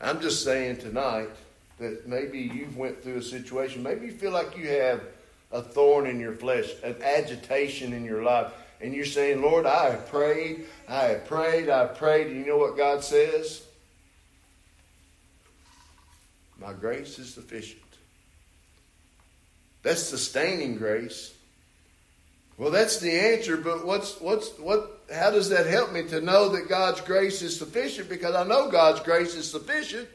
I'm 0.00 0.22
just 0.22 0.42
saying 0.42 0.78
tonight 0.78 1.28
that 1.78 2.08
maybe 2.08 2.38
you've 2.38 2.78
went 2.78 3.02
through 3.02 3.18
a 3.18 3.22
situation. 3.22 3.82
Maybe 3.82 4.06
you 4.06 4.12
feel 4.12 4.30
like 4.30 4.56
you 4.56 4.66
have 4.68 5.02
a 5.52 5.60
thorn 5.60 6.06
in 6.06 6.18
your 6.18 6.32
flesh, 6.32 6.70
an 6.82 6.96
agitation 7.02 7.92
in 7.92 8.06
your 8.06 8.22
life, 8.22 8.54
and 8.80 8.94
you're 8.94 9.04
saying, 9.04 9.42
Lord, 9.42 9.66
I 9.66 9.90
have 9.90 10.08
prayed, 10.08 10.64
I 10.88 11.02
have 11.08 11.26
prayed, 11.26 11.68
I 11.68 11.80
have 11.80 11.98
prayed, 11.98 12.28
and 12.28 12.36
you 12.36 12.46
know 12.46 12.56
what 12.56 12.74
God 12.74 13.04
says? 13.04 13.62
My 16.58 16.72
grace 16.72 17.18
is 17.18 17.34
sufficient. 17.34 17.82
That's 19.82 20.02
sustaining 20.02 20.76
grace. 20.76 21.34
Well, 22.60 22.70
that's 22.70 22.98
the 22.98 23.10
answer, 23.10 23.56
but 23.56 23.86
what's 23.86 24.20
what's 24.20 24.50
what 24.58 25.00
how 25.10 25.30
does 25.30 25.48
that 25.48 25.64
help 25.64 25.92
me 25.92 26.02
to 26.08 26.20
know 26.20 26.50
that 26.50 26.68
God's 26.68 27.00
grace 27.00 27.40
is 27.40 27.56
sufficient? 27.56 28.10
Because 28.10 28.34
I 28.34 28.44
know 28.44 28.70
God's 28.70 29.00
grace 29.00 29.34
is 29.34 29.50
sufficient. 29.50 30.06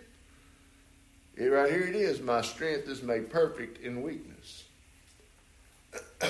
It, 1.36 1.46
right 1.46 1.72
here 1.72 1.82
it 1.82 1.96
is. 1.96 2.22
My 2.22 2.42
strength 2.42 2.88
is 2.88 3.02
made 3.02 3.32
perfect 3.32 3.84
in 3.84 4.04
weakness. 4.04 4.64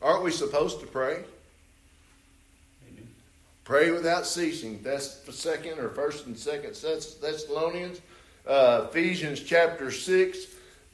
Aren't 0.00 0.24
we 0.24 0.30
supposed 0.30 0.80
to 0.80 0.86
pray? 0.86 1.24
Amen. 2.88 3.08
Pray 3.64 3.90
without 3.90 4.24
ceasing. 4.24 4.80
That's 4.82 5.16
the 5.16 5.32
second 5.34 5.78
or 5.78 5.90
first 5.90 6.24
and 6.24 6.38
second 6.38 6.72
Thessalonians. 6.72 8.00
Uh, 8.46 8.86
Ephesians 8.88 9.42
chapter 9.42 9.90
6, 9.90 10.38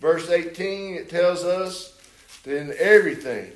verse 0.00 0.28
18, 0.28 0.96
it 0.96 1.08
tells 1.08 1.44
us 1.44 1.96
that 2.42 2.56
in 2.56 2.74
everything, 2.80 3.52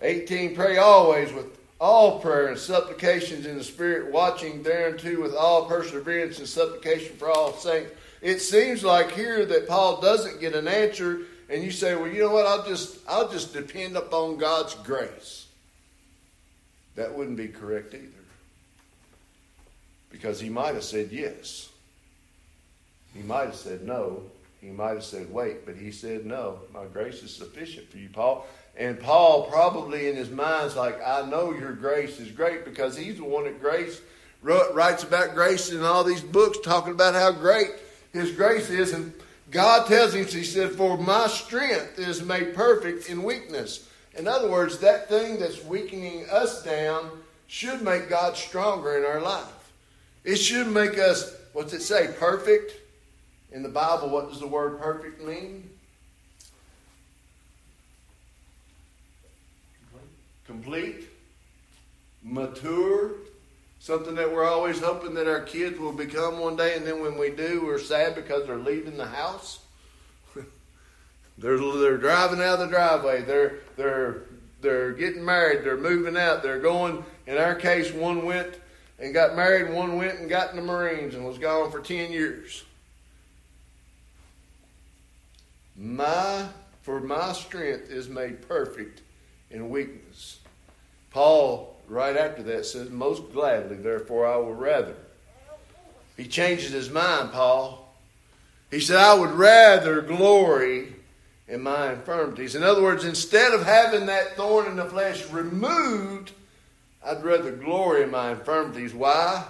18, 0.00 0.54
pray 0.54 0.76
always 0.76 1.32
with 1.32 1.46
all 1.80 2.20
prayer 2.20 2.48
and 2.48 2.58
supplications 2.58 3.46
in 3.46 3.58
the 3.58 3.64
Spirit, 3.64 4.12
watching 4.12 4.62
thereunto 4.62 5.20
with 5.20 5.34
all 5.34 5.66
perseverance 5.66 6.38
and 6.38 6.48
supplication 6.48 7.16
for 7.16 7.30
all 7.30 7.52
saints 7.52 7.90
it 8.24 8.40
seems 8.40 8.82
like 8.82 9.12
here 9.12 9.44
that 9.44 9.68
Paul 9.68 10.00
doesn't 10.00 10.40
get 10.40 10.54
an 10.54 10.66
answer, 10.66 11.20
and 11.50 11.62
you 11.62 11.70
say, 11.70 11.94
"Well, 11.94 12.08
you 12.08 12.20
know 12.20 12.30
what? 12.30 12.46
I'll 12.46 12.64
just 12.64 12.98
I'll 13.06 13.28
just 13.28 13.52
depend 13.52 13.98
upon 13.98 14.38
God's 14.38 14.72
grace." 14.76 15.46
That 16.94 17.14
wouldn't 17.14 17.36
be 17.36 17.48
correct 17.48 17.92
either, 17.92 18.24
because 20.10 20.40
he 20.40 20.48
might 20.48 20.74
have 20.74 20.84
said 20.84 21.12
yes. 21.12 21.68
He 23.12 23.20
might 23.20 23.44
have 23.44 23.56
said 23.56 23.86
no. 23.86 24.22
He 24.64 24.70
might 24.70 24.94
have 24.94 25.04
said 25.04 25.30
wait, 25.30 25.66
but 25.66 25.76
he 25.76 25.90
said 25.92 26.24
no. 26.24 26.60
My 26.72 26.86
grace 26.86 27.22
is 27.22 27.34
sufficient 27.34 27.90
for 27.90 27.98
you, 27.98 28.08
Paul. 28.08 28.46
And 28.76 28.98
Paul 28.98 29.44
probably 29.50 30.08
in 30.08 30.16
his 30.16 30.30
mind's 30.30 30.74
like, 30.74 30.98
I 31.06 31.28
know 31.28 31.52
your 31.52 31.74
grace 31.74 32.18
is 32.18 32.30
great 32.30 32.64
because 32.64 32.96
he's 32.96 33.18
the 33.18 33.24
one 33.24 33.44
that 33.44 33.60
grace 33.60 34.00
writes 34.42 35.02
about 35.02 35.34
grace 35.34 35.70
in 35.70 35.82
all 35.82 36.02
these 36.02 36.22
books 36.22 36.58
talking 36.64 36.92
about 36.92 37.14
how 37.14 37.30
great 37.30 37.72
his 38.14 38.32
grace 38.32 38.70
is. 38.70 38.94
And 38.94 39.12
God 39.50 39.86
tells 39.86 40.14
him, 40.14 40.24
He 40.24 40.44
said, 40.44 40.72
For 40.72 40.96
my 40.96 41.26
strength 41.26 41.98
is 41.98 42.22
made 42.22 42.54
perfect 42.54 43.10
in 43.10 43.22
weakness. 43.22 43.86
In 44.16 44.26
other 44.26 44.50
words, 44.50 44.78
that 44.78 45.10
thing 45.10 45.38
that's 45.38 45.62
weakening 45.62 46.24
us 46.30 46.62
down 46.62 47.10
should 47.48 47.82
make 47.82 48.08
God 48.08 48.34
stronger 48.34 48.96
in 48.96 49.04
our 49.04 49.20
life. 49.20 49.72
It 50.24 50.36
should 50.36 50.68
make 50.68 50.96
us, 50.98 51.36
what's 51.52 51.74
it 51.74 51.82
say, 51.82 52.14
perfect? 52.18 52.80
In 53.54 53.62
the 53.62 53.68
Bible, 53.68 54.08
what 54.08 54.28
does 54.28 54.40
the 54.40 54.48
word 54.48 54.80
perfect 54.80 55.22
mean? 55.24 55.70
Complete, 60.44 61.08
mature, 62.20 63.12
something 63.78 64.16
that 64.16 64.30
we're 64.30 64.44
always 64.44 64.80
hoping 64.80 65.14
that 65.14 65.28
our 65.28 65.40
kids 65.40 65.78
will 65.78 65.92
become 65.92 66.40
one 66.40 66.56
day, 66.56 66.74
and 66.74 66.84
then 66.84 67.00
when 67.00 67.16
we 67.16 67.30
do, 67.30 67.64
we're 67.64 67.78
sad 67.78 68.16
because 68.16 68.44
they're 68.44 68.56
leaving 68.56 68.96
the 68.96 69.06
house. 69.06 69.60
they're 71.38 71.56
they're 71.56 71.96
driving 71.96 72.40
out 72.40 72.54
of 72.54 72.58
the 72.58 72.66
driveway. 72.66 73.22
They're 73.22 73.60
they're 73.76 74.22
they're 74.62 74.92
getting 74.92 75.24
married. 75.24 75.64
They're 75.64 75.76
moving 75.76 76.16
out. 76.16 76.42
They're 76.42 76.60
going. 76.60 77.04
In 77.28 77.38
our 77.38 77.54
case, 77.54 77.92
one 77.92 78.26
went 78.26 78.58
and 78.98 79.14
got 79.14 79.36
married. 79.36 79.72
One 79.72 79.96
went 79.96 80.18
and 80.18 80.28
got 80.28 80.50
in 80.50 80.56
the 80.56 80.62
Marines 80.62 81.14
and 81.14 81.24
was 81.24 81.38
gone 81.38 81.70
for 81.70 81.80
ten 81.80 82.10
years. 82.10 82.64
My 85.76 86.48
for 86.84 87.00
my 87.00 87.32
strength 87.32 87.90
is 87.90 88.10
made 88.10 88.46
perfect 88.46 89.00
in 89.50 89.70
weakness. 89.70 90.38
Paul, 91.10 91.80
right 91.88 92.14
after 92.14 92.42
that, 92.42 92.66
says, 92.66 92.90
Most 92.90 93.32
gladly, 93.32 93.76
therefore, 93.76 94.26
I 94.26 94.36
will 94.36 94.52
rather. 94.52 94.94
He 96.16 96.26
changes 96.26 96.72
his 96.72 96.90
mind, 96.90 97.32
Paul. 97.32 97.94
He 98.70 98.80
said, 98.80 98.98
I 98.98 99.14
would 99.14 99.30
rather 99.30 100.02
glory 100.02 100.94
in 101.48 101.62
my 101.62 101.92
infirmities. 101.94 102.54
In 102.54 102.62
other 102.62 102.82
words, 102.82 103.04
instead 103.04 103.54
of 103.54 103.64
having 103.64 104.06
that 104.06 104.36
thorn 104.36 104.66
in 104.66 104.76
the 104.76 104.84
flesh 104.84 105.26
removed, 105.30 106.32
I'd 107.02 107.24
rather 107.24 107.50
glory 107.50 108.02
in 108.02 108.10
my 108.10 108.32
infirmities. 108.32 108.92
Why? 108.92 109.46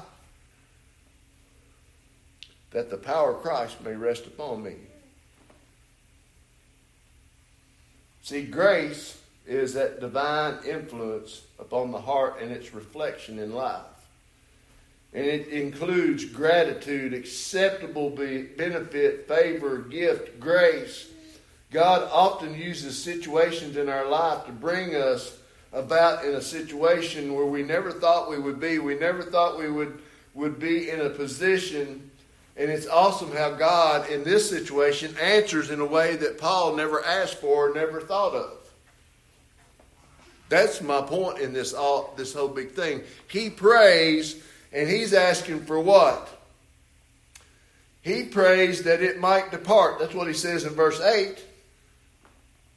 That 2.70 2.90
the 2.90 2.96
power 2.96 3.34
of 3.34 3.42
Christ 3.42 3.82
may 3.82 3.94
rest 3.94 4.26
upon 4.26 4.62
me. 4.62 4.74
See, 8.24 8.42
grace 8.42 9.20
is 9.46 9.74
that 9.74 10.00
divine 10.00 10.56
influence 10.66 11.42
upon 11.58 11.90
the 11.90 12.00
heart 12.00 12.40
and 12.40 12.50
its 12.50 12.72
reflection 12.72 13.38
in 13.38 13.52
life. 13.52 13.82
And 15.12 15.26
it 15.26 15.48
includes 15.48 16.24
gratitude, 16.24 17.12
acceptable 17.12 18.08
benefit, 18.08 19.28
favor, 19.28 19.76
gift, 19.76 20.40
grace. 20.40 21.06
God 21.70 22.08
often 22.10 22.54
uses 22.54 22.96
situations 22.96 23.76
in 23.76 23.90
our 23.90 24.08
life 24.08 24.46
to 24.46 24.52
bring 24.52 24.96
us 24.96 25.36
about 25.74 26.24
in 26.24 26.34
a 26.34 26.40
situation 26.40 27.34
where 27.34 27.44
we 27.44 27.62
never 27.62 27.92
thought 27.92 28.30
we 28.30 28.38
would 28.38 28.58
be. 28.58 28.78
We 28.78 28.94
never 28.94 29.22
thought 29.22 29.58
we 29.58 29.68
would, 29.68 30.00
would 30.32 30.58
be 30.58 30.88
in 30.88 31.02
a 31.02 31.10
position. 31.10 32.10
And 32.56 32.70
it's 32.70 32.86
awesome 32.86 33.32
how 33.32 33.50
God, 33.50 34.08
in 34.10 34.22
this 34.22 34.48
situation, 34.48 35.16
answers 35.20 35.70
in 35.70 35.80
a 35.80 35.86
way 35.86 36.16
that 36.16 36.38
Paul 36.38 36.76
never 36.76 37.04
asked 37.04 37.40
for 37.40 37.70
or 37.70 37.74
never 37.74 38.00
thought 38.00 38.34
of. 38.34 38.58
That's 40.48 40.80
my 40.80 41.00
point 41.00 41.40
in 41.40 41.52
this 41.52 41.72
all 41.72 42.14
this 42.16 42.32
whole 42.32 42.48
big 42.48 42.72
thing. 42.72 43.02
He 43.28 43.50
prays 43.50 44.40
and 44.72 44.88
he's 44.88 45.14
asking 45.14 45.64
for 45.64 45.80
what? 45.80 46.28
He 48.02 48.24
prays 48.24 48.82
that 48.82 49.02
it 49.02 49.18
might 49.18 49.50
depart. 49.50 49.98
That's 49.98 50.14
what 50.14 50.28
he 50.28 50.34
says 50.34 50.64
in 50.64 50.74
verse 50.74 51.00
8. 51.00 51.42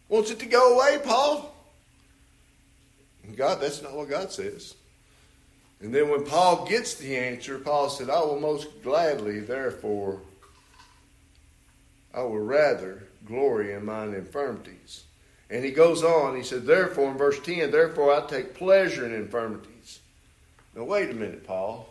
Wants 0.08 0.32
it 0.32 0.40
to 0.40 0.46
go 0.46 0.76
away, 0.76 1.00
Paul. 1.04 1.54
God, 3.36 3.60
that's 3.60 3.82
not 3.82 3.94
what 3.94 4.10
God 4.10 4.32
says. 4.32 4.74
And 5.80 5.94
then 5.94 6.10
when 6.10 6.26
Paul 6.26 6.66
gets 6.66 6.96
the 6.96 7.16
answer, 7.16 7.60
Paul 7.60 7.90
said, 7.90 8.10
I 8.10 8.20
will 8.22 8.40
most 8.40 8.82
gladly, 8.82 9.40
therefore, 9.40 10.22
I 12.14 12.22
will 12.22 12.40
rather 12.40 13.04
glory 13.26 13.74
in 13.74 13.86
mine 13.86 14.14
infirmities 14.14 15.04
and 15.50 15.64
he 15.64 15.72
goes 15.72 16.04
on, 16.04 16.36
he 16.36 16.44
said, 16.44 16.66
Therefore, 16.66 17.12
in 17.12 17.18
verse 17.18 17.40
10, 17.40 17.72
therefore 17.72 18.14
I 18.14 18.26
take 18.28 18.54
pleasure 18.54 19.06
in 19.06 19.14
infirmities. 19.14 20.00
Now, 20.76 20.84
wait 20.84 21.10
a 21.10 21.14
minute, 21.14 21.46
Paul. 21.46 21.88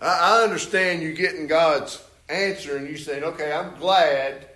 I, 0.00 0.38
I 0.38 0.42
understand 0.42 1.02
you 1.02 1.12
getting 1.12 1.46
God's 1.46 2.02
answer 2.28 2.76
and 2.76 2.88
you 2.88 2.96
saying, 2.96 3.24
Okay, 3.24 3.52
I'm 3.52 3.78
glad. 3.78 4.46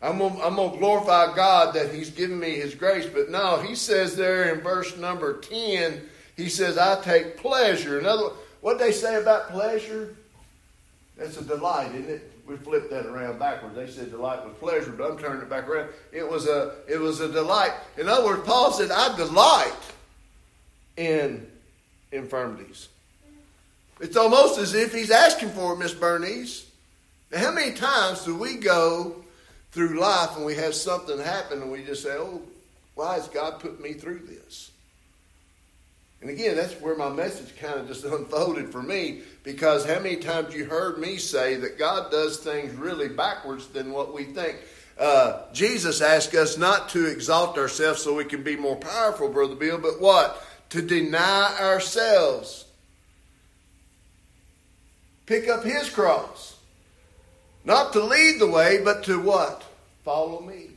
I'm 0.00 0.18
going 0.18 0.36
to 0.36 0.78
glorify 0.78 1.34
God 1.34 1.74
that 1.74 1.94
He's 1.94 2.10
given 2.10 2.38
me 2.38 2.56
His 2.56 2.74
grace. 2.74 3.06
But 3.06 3.30
no, 3.30 3.58
He 3.58 3.74
says 3.74 4.16
there 4.16 4.52
in 4.54 4.60
verse 4.60 4.96
number 4.96 5.38
10, 5.40 6.00
He 6.42 6.48
says, 6.48 6.76
I 6.76 7.00
take 7.02 7.36
pleasure. 7.36 7.98
In 7.98 8.06
other 8.06 8.24
words, 8.24 8.36
what 8.60 8.78
they 8.78 8.92
say 8.92 9.20
about 9.20 9.50
pleasure? 9.50 10.16
That's 11.16 11.36
a 11.36 11.44
delight, 11.44 11.94
isn't 11.94 12.10
it? 12.10 12.32
we 12.46 12.56
flipped 12.56 12.90
that 12.90 13.06
around 13.06 13.38
backwards. 13.38 13.74
They 13.74 13.86
said 13.86 14.10
delight 14.10 14.44
was 14.44 14.54
pleasure, 14.58 14.90
but 14.90 15.10
I'm 15.10 15.18
turning 15.18 15.42
it 15.42 15.48
back 15.48 15.68
around. 15.68 15.90
It 16.12 16.28
was 16.28 16.46
a 16.46 16.74
it 16.88 16.98
was 16.98 17.20
a 17.20 17.30
delight. 17.30 17.72
In 17.96 18.08
other 18.08 18.24
words, 18.24 18.42
Paul 18.44 18.72
said, 18.72 18.90
I 18.90 19.16
delight 19.16 19.72
in 20.96 21.46
infirmities. 22.10 22.88
It's 24.00 24.16
almost 24.16 24.58
as 24.58 24.74
if 24.74 24.92
he's 24.92 25.10
asking 25.10 25.50
for 25.50 25.74
it, 25.74 25.78
Miss 25.78 25.94
Bernice. 25.94 26.66
Now, 27.30 27.38
how 27.38 27.52
many 27.52 27.72
times 27.72 28.24
do 28.24 28.36
we 28.36 28.56
go 28.56 29.24
through 29.70 30.00
life 30.00 30.36
and 30.36 30.44
we 30.44 30.56
have 30.56 30.74
something 30.74 31.18
happen 31.18 31.62
and 31.62 31.70
we 31.70 31.84
just 31.84 32.02
say, 32.02 32.16
Oh, 32.18 32.42
why 32.96 33.14
has 33.14 33.28
God 33.28 33.60
put 33.60 33.80
me 33.80 33.92
through 33.92 34.26
this? 34.26 34.71
And 36.22 36.30
again, 36.30 36.54
that's 36.54 36.74
where 36.74 36.96
my 36.96 37.10
message 37.10 37.56
kind 37.58 37.80
of 37.80 37.88
just 37.88 38.04
unfolded 38.04 38.70
for 38.70 38.82
me 38.82 39.22
because 39.42 39.84
how 39.84 39.98
many 39.98 40.16
times 40.16 40.54
you 40.54 40.64
heard 40.64 40.98
me 40.98 41.16
say 41.16 41.56
that 41.56 41.78
God 41.78 42.10
does 42.10 42.38
things 42.38 42.72
really 42.74 43.08
backwards 43.08 43.66
than 43.68 43.92
what 43.92 44.14
we 44.14 44.24
think? 44.24 44.56
Uh, 44.98 45.42
Jesus 45.52 46.00
asked 46.00 46.34
us 46.34 46.56
not 46.56 46.90
to 46.90 47.06
exalt 47.06 47.58
ourselves 47.58 48.02
so 48.02 48.14
we 48.14 48.24
can 48.24 48.44
be 48.44 48.56
more 48.56 48.76
powerful, 48.76 49.28
Brother 49.28 49.56
Bill, 49.56 49.78
but 49.78 50.00
what? 50.00 50.40
To 50.70 50.80
deny 50.80 51.56
ourselves. 51.60 52.66
Pick 55.26 55.48
up 55.48 55.64
his 55.64 55.90
cross. 55.90 56.56
Not 57.64 57.92
to 57.94 58.02
lead 58.02 58.38
the 58.38 58.46
way, 58.46 58.80
but 58.84 59.04
to 59.04 59.20
what? 59.20 59.64
Follow 60.04 60.40
me. 60.40 60.68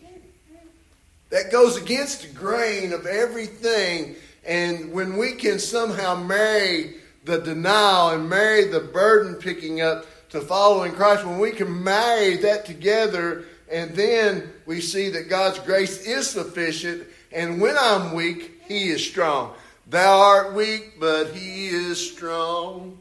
That 1.29 1.51
goes 1.51 1.77
against 1.77 2.21
the 2.21 2.27
grain 2.29 2.93
of 2.93 3.05
everything 3.05 4.15
and 4.45 4.91
when 4.91 5.17
we 5.17 5.33
can 5.33 5.59
somehow 5.59 6.15
marry 6.15 6.95
the 7.23 7.39
denial 7.39 8.09
and 8.11 8.29
marry 8.29 8.65
the 8.65 8.79
burden 8.79 9.35
picking 9.35 9.81
up 9.81 10.05
to 10.29 10.41
following 10.41 10.91
Christ, 10.91 11.25
when 11.25 11.39
we 11.39 11.51
can 11.51 11.83
marry 11.83 12.37
that 12.37 12.65
together, 12.65 13.45
and 13.71 13.95
then 13.95 14.51
we 14.65 14.81
see 14.81 15.09
that 15.09 15.29
God's 15.29 15.59
grace 15.59 16.05
is 16.05 16.29
sufficient, 16.29 17.03
and 17.31 17.59
when 17.59 17.75
I'm 17.79 18.13
weak, 18.13 18.61
He 18.67 18.89
is 18.89 19.05
strong. 19.05 19.53
Thou 19.87 20.19
art 20.19 20.53
weak, 20.53 20.99
but 20.99 21.31
He 21.33 21.67
is 21.67 22.11
strong. 22.11 22.97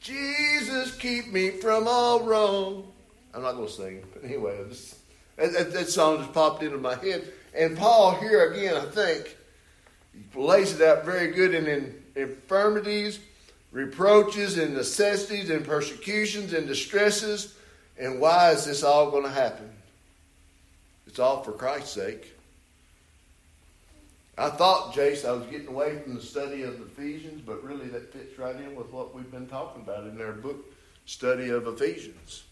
Jesus, 0.00 0.94
keep 0.96 1.32
me 1.32 1.50
from 1.50 1.86
all 1.86 2.24
wrong. 2.24 2.86
I'm 3.34 3.42
not 3.42 3.52
going 3.52 3.66
to 3.66 3.72
sing, 3.72 4.02
but 4.14 4.24
anyway, 4.24 4.56
that, 5.36 5.52
that, 5.52 5.72
that 5.72 5.88
song 5.88 6.18
just 6.18 6.32
popped 6.32 6.62
into 6.62 6.78
my 6.78 6.94
head. 6.94 7.30
And 7.54 7.76
Paul, 7.76 8.14
here 8.16 8.52
again, 8.52 8.76
I 8.76 8.84
think, 8.86 9.36
he 10.12 10.40
lays 10.40 10.78
it 10.78 10.86
out 10.86 11.04
very 11.04 11.28
good 11.32 11.54
in, 11.54 11.66
in 11.66 12.02
infirmities, 12.16 13.20
reproaches, 13.72 14.58
and 14.58 14.74
necessities, 14.74 15.50
and 15.50 15.64
persecutions, 15.64 16.52
and 16.52 16.66
distresses. 16.66 17.54
And 17.98 18.20
why 18.20 18.50
is 18.52 18.64
this 18.64 18.82
all 18.82 19.10
going 19.10 19.24
to 19.24 19.30
happen? 19.30 19.70
It's 21.06 21.18
all 21.18 21.42
for 21.42 21.52
Christ's 21.52 21.92
sake. 21.92 22.34
I 24.36 24.50
thought, 24.50 24.94
Jace, 24.94 25.24
I 25.28 25.32
was 25.32 25.46
getting 25.46 25.66
away 25.66 25.98
from 25.98 26.14
the 26.14 26.20
study 26.22 26.62
of 26.62 26.80
Ephesians, 26.80 27.42
but 27.44 27.64
really 27.64 27.88
that 27.88 28.12
fits 28.12 28.38
right 28.38 28.54
in 28.54 28.76
with 28.76 28.92
what 28.92 29.12
we've 29.12 29.30
been 29.32 29.48
talking 29.48 29.82
about 29.82 30.06
in 30.06 30.20
our 30.20 30.32
book 30.32 30.64
study 31.06 31.48
of 31.48 31.66
Ephesians. 31.66 32.44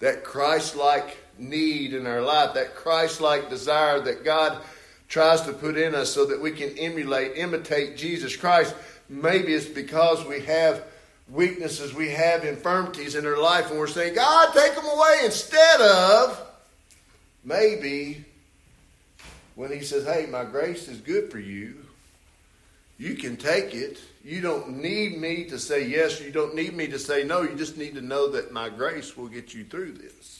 that 0.00 0.24
Christ 0.24 0.76
like 0.76 1.18
need 1.38 1.94
in 1.94 2.06
our 2.06 2.22
life, 2.22 2.54
that 2.54 2.74
Christ 2.74 3.20
like 3.20 3.48
desire 3.48 4.00
that 4.00 4.24
God 4.24 4.58
tries 5.10 5.42
to 5.42 5.52
put 5.52 5.76
in 5.76 5.94
us 5.94 6.10
so 6.10 6.24
that 6.24 6.40
we 6.40 6.52
can 6.52 6.70
emulate, 6.78 7.36
imitate 7.36 7.96
Jesus 7.96 8.34
Christ. 8.36 8.74
Maybe 9.08 9.52
it's 9.52 9.66
because 9.66 10.24
we 10.24 10.40
have 10.42 10.84
weaknesses, 11.28 11.92
we 11.92 12.10
have 12.10 12.44
infirmities 12.44 13.16
in 13.16 13.26
our 13.26 13.36
life, 13.36 13.70
and 13.70 13.78
we're 13.78 13.88
saying, 13.88 14.14
God, 14.14 14.54
take 14.54 14.74
them 14.74 14.86
away 14.86 15.22
instead 15.24 15.80
of 15.80 16.40
maybe 17.44 18.24
when 19.56 19.72
He 19.72 19.80
says, 19.80 20.06
Hey, 20.06 20.26
my 20.30 20.44
grace 20.44 20.86
is 20.86 21.00
good 21.00 21.30
for 21.30 21.40
you, 21.40 21.74
you 22.96 23.14
can 23.14 23.36
take 23.36 23.74
it. 23.74 23.98
You 24.24 24.40
don't 24.40 24.76
need 24.76 25.18
me 25.18 25.44
to 25.46 25.58
say 25.58 25.86
yes. 25.86 26.20
You 26.20 26.30
don't 26.30 26.54
need 26.54 26.74
me 26.74 26.86
to 26.88 26.98
say 26.98 27.24
no. 27.24 27.40
You 27.40 27.56
just 27.56 27.78
need 27.78 27.94
to 27.94 28.02
know 28.02 28.28
that 28.32 28.52
my 28.52 28.68
grace 28.68 29.16
will 29.16 29.28
get 29.28 29.54
you 29.54 29.64
through 29.64 29.92
this. 29.92 30.39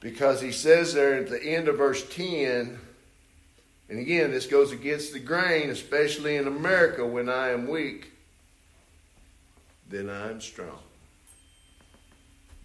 Because 0.00 0.40
he 0.40 0.50
says 0.50 0.94
there 0.94 1.14
at 1.16 1.28
the 1.28 1.42
end 1.42 1.68
of 1.68 1.76
verse 1.76 2.06
10, 2.08 2.78
and 3.90 3.98
again, 3.98 4.30
this 4.30 4.46
goes 4.46 4.72
against 4.72 5.12
the 5.12 5.18
grain, 5.18 5.68
especially 5.68 6.36
in 6.36 6.46
America 6.46 7.04
when 7.04 7.28
I 7.28 7.50
am 7.50 7.68
weak, 7.68 8.12
then 9.88 10.08
I 10.08 10.30
am 10.30 10.40
strong. 10.40 10.78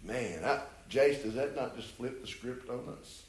Man, 0.02 0.44
I, 0.44 0.60
Jace, 0.88 1.24
does 1.24 1.34
that 1.34 1.56
not 1.56 1.76
just 1.76 1.88
flip 1.90 2.20
the 2.22 2.28
script 2.28 2.70
on 2.70 2.94
us? 3.00 3.22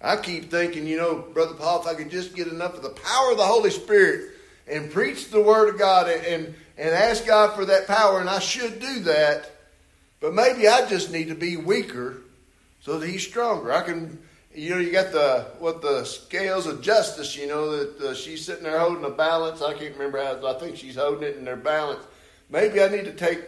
I 0.00 0.16
keep 0.16 0.50
thinking, 0.50 0.86
you 0.86 0.98
know, 0.98 1.24
Brother 1.32 1.54
Paul, 1.54 1.80
if 1.80 1.86
I 1.86 1.94
could 1.94 2.10
just 2.10 2.36
get 2.36 2.48
enough 2.48 2.74
of 2.74 2.82
the 2.82 2.90
power 2.90 3.32
of 3.32 3.38
the 3.38 3.44
Holy 3.44 3.70
Spirit 3.70 4.32
and 4.68 4.90
preach 4.90 5.30
the 5.30 5.40
Word 5.40 5.70
of 5.70 5.78
God 5.78 6.10
and, 6.10 6.24
and, 6.26 6.54
and 6.76 6.94
ask 6.94 7.26
God 7.26 7.56
for 7.56 7.64
that 7.64 7.86
power, 7.86 8.20
and 8.20 8.28
I 8.28 8.40
should 8.40 8.78
do 8.78 9.00
that, 9.00 9.55
but 10.26 10.34
maybe 10.34 10.66
I 10.66 10.88
just 10.88 11.12
need 11.12 11.28
to 11.28 11.36
be 11.36 11.56
weaker 11.56 12.16
so 12.80 12.98
that 12.98 13.08
He's 13.08 13.24
stronger. 13.24 13.72
I 13.72 13.82
can, 13.82 14.18
you 14.52 14.70
know, 14.70 14.78
you 14.78 14.90
got 14.90 15.12
the, 15.12 15.46
what 15.60 15.82
the 15.82 16.02
scales 16.02 16.66
of 16.66 16.82
justice, 16.82 17.36
you 17.36 17.46
know, 17.46 17.70
that 17.76 18.08
uh, 18.08 18.12
she's 18.12 18.44
sitting 18.44 18.64
there 18.64 18.80
holding 18.80 19.04
a 19.04 19.10
balance. 19.10 19.62
I 19.62 19.72
can't 19.74 19.92
remember 19.92 20.20
how, 20.20 20.44
I 20.44 20.58
think 20.58 20.78
she's 20.78 20.96
holding 20.96 21.22
it 21.22 21.36
in 21.36 21.44
their 21.44 21.54
balance. 21.54 22.04
Maybe 22.50 22.82
I 22.82 22.88
need 22.88 23.04
to 23.04 23.12
take 23.12 23.38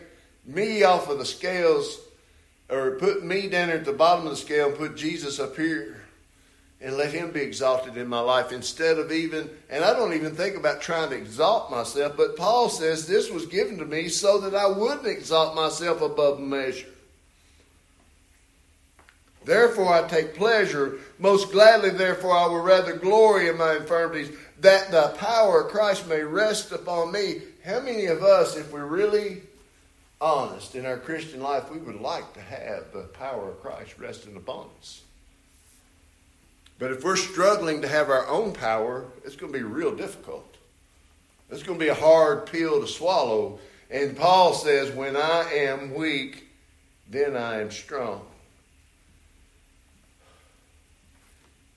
me 0.46 0.84
off 0.84 1.10
of 1.10 1.18
the 1.18 1.24
scales 1.24 1.98
or 2.70 2.92
put 2.92 3.24
me 3.24 3.48
down 3.48 3.70
at 3.70 3.84
the 3.84 3.92
bottom 3.92 4.26
of 4.26 4.30
the 4.30 4.36
scale 4.36 4.68
and 4.68 4.78
put 4.78 4.96
Jesus 4.96 5.40
up 5.40 5.56
here 5.56 5.97
and 6.80 6.96
let 6.96 7.12
him 7.12 7.32
be 7.32 7.40
exalted 7.40 7.96
in 7.96 8.06
my 8.06 8.20
life 8.20 8.52
instead 8.52 8.98
of 8.98 9.10
even, 9.10 9.50
and 9.68 9.84
I 9.84 9.92
don't 9.94 10.14
even 10.14 10.36
think 10.36 10.56
about 10.56 10.80
trying 10.80 11.10
to 11.10 11.16
exalt 11.16 11.70
myself, 11.70 12.16
but 12.16 12.36
Paul 12.36 12.68
says 12.68 13.06
this 13.06 13.30
was 13.30 13.46
given 13.46 13.78
to 13.78 13.84
me 13.84 14.08
so 14.08 14.38
that 14.40 14.54
I 14.54 14.68
wouldn't 14.68 15.06
exalt 15.06 15.56
myself 15.56 16.00
above 16.02 16.38
measure. 16.38 16.86
Therefore 19.44 19.92
I 19.92 20.06
take 20.06 20.34
pleasure, 20.34 20.98
most 21.18 21.50
gladly 21.50 21.90
therefore 21.90 22.32
I 22.32 22.46
will 22.46 22.60
rather 22.60 22.92
glory 22.92 23.48
in 23.48 23.58
my 23.58 23.76
infirmities, 23.76 24.30
that 24.60 24.90
the 24.90 25.14
power 25.18 25.62
of 25.62 25.72
Christ 25.72 26.06
may 26.06 26.22
rest 26.22 26.70
upon 26.70 27.12
me. 27.12 27.42
How 27.64 27.80
many 27.80 28.06
of 28.06 28.22
us, 28.22 28.56
if 28.56 28.70
we're 28.72 28.84
really 28.84 29.42
honest 30.20 30.74
in 30.74 30.86
our 30.86 30.98
Christian 30.98 31.40
life, 31.40 31.70
we 31.70 31.78
would 31.78 32.00
like 32.00 32.34
to 32.34 32.40
have 32.40 32.92
the 32.92 33.04
power 33.04 33.48
of 33.48 33.60
Christ 33.62 33.98
resting 33.98 34.36
upon 34.36 34.66
us? 34.80 35.02
But 36.78 36.92
if 36.92 37.02
we're 37.02 37.16
struggling 37.16 37.82
to 37.82 37.88
have 37.88 38.08
our 38.08 38.26
own 38.28 38.52
power, 38.52 39.04
it's 39.24 39.36
going 39.36 39.52
to 39.52 39.58
be 39.58 39.64
real 39.64 39.94
difficult. 39.94 40.56
It's 41.50 41.62
going 41.62 41.78
to 41.78 41.84
be 41.84 41.90
a 41.90 41.94
hard 41.94 42.46
pill 42.46 42.80
to 42.80 42.86
swallow. 42.86 43.58
And 43.90 44.16
Paul 44.16 44.54
says, 44.54 44.94
When 44.94 45.16
I 45.16 45.50
am 45.52 45.94
weak, 45.94 46.46
then 47.08 47.36
I 47.36 47.60
am 47.60 47.70
strong. 47.70 48.24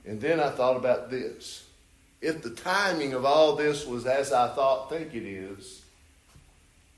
And 0.06 0.20
then 0.20 0.40
I 0.40 0.50
thought 0.50 0.78
about 0.78 1.10
this. 1.10 1.66
If 2.22 2.42
the 2.44 2.50
timing 2.52 3.14
of 3.14 3.26
all 3.26 3.56
this 3.56 3.86
was 3.86 4.06
as 4.06 4.32
I 4.32 4.50
thought, 4.50 4.90
think 4.90 5.16
it 5.16 5.24
is, 5.24 5.82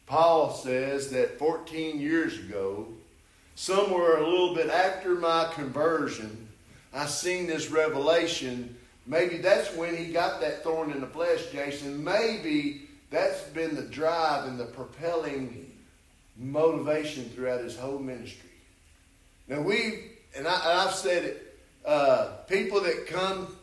Paul 0.06 0.52
says 0.54 1.12
that 1.12 1.39
14 1.39 2.00
years 2.00 2.38
ago, 2.38 2.88
somewhere 3.56 4.18
a 4.18 4.28
little 4.28 4.54
bit 4.54 4.70
after 4.70 5.16
my 5.16 5.50
conversion, 5.54 6.42
I 6.93 7.06
seen 7.08 7.47
this 7.47 7.69
revelation. 7.71 8.75
Maybe 9.06 9.38
that's 9.38 9.73
when 9.75 9.95
he 9.95 10.12
got 10.12 10.39
that 10.41 10.63
thorn 10.63 10.91
in 10.91 11.01
the 11.01 11.08
flesh, 11.08 11.51
Jason. 11.51 12.03
Maybe 12.03 12.84
that's 13.10 13.41
been 13.49 13.75
the 13.75 13.84
drive 13.84 14.47
and 14.47 14.60
the 14.60 14.65
propelling 14.65 15.71
motivation 16.38 17.25
throughout 17.29 17.62
his 17.62 17.77
whole 17.77 17.99
ministry. 17.99 18.49
Now 19.47 19.62
we, 19.62 20.12
and, 20.36 20.47
I, 20.47 20.84
have 20.84 20.93
said 20.93 21.23
it, 21.23 21.60
uh, 21.86 22.38
people 22.47 22.82
that 22.82 23.08
come 23.08 23.56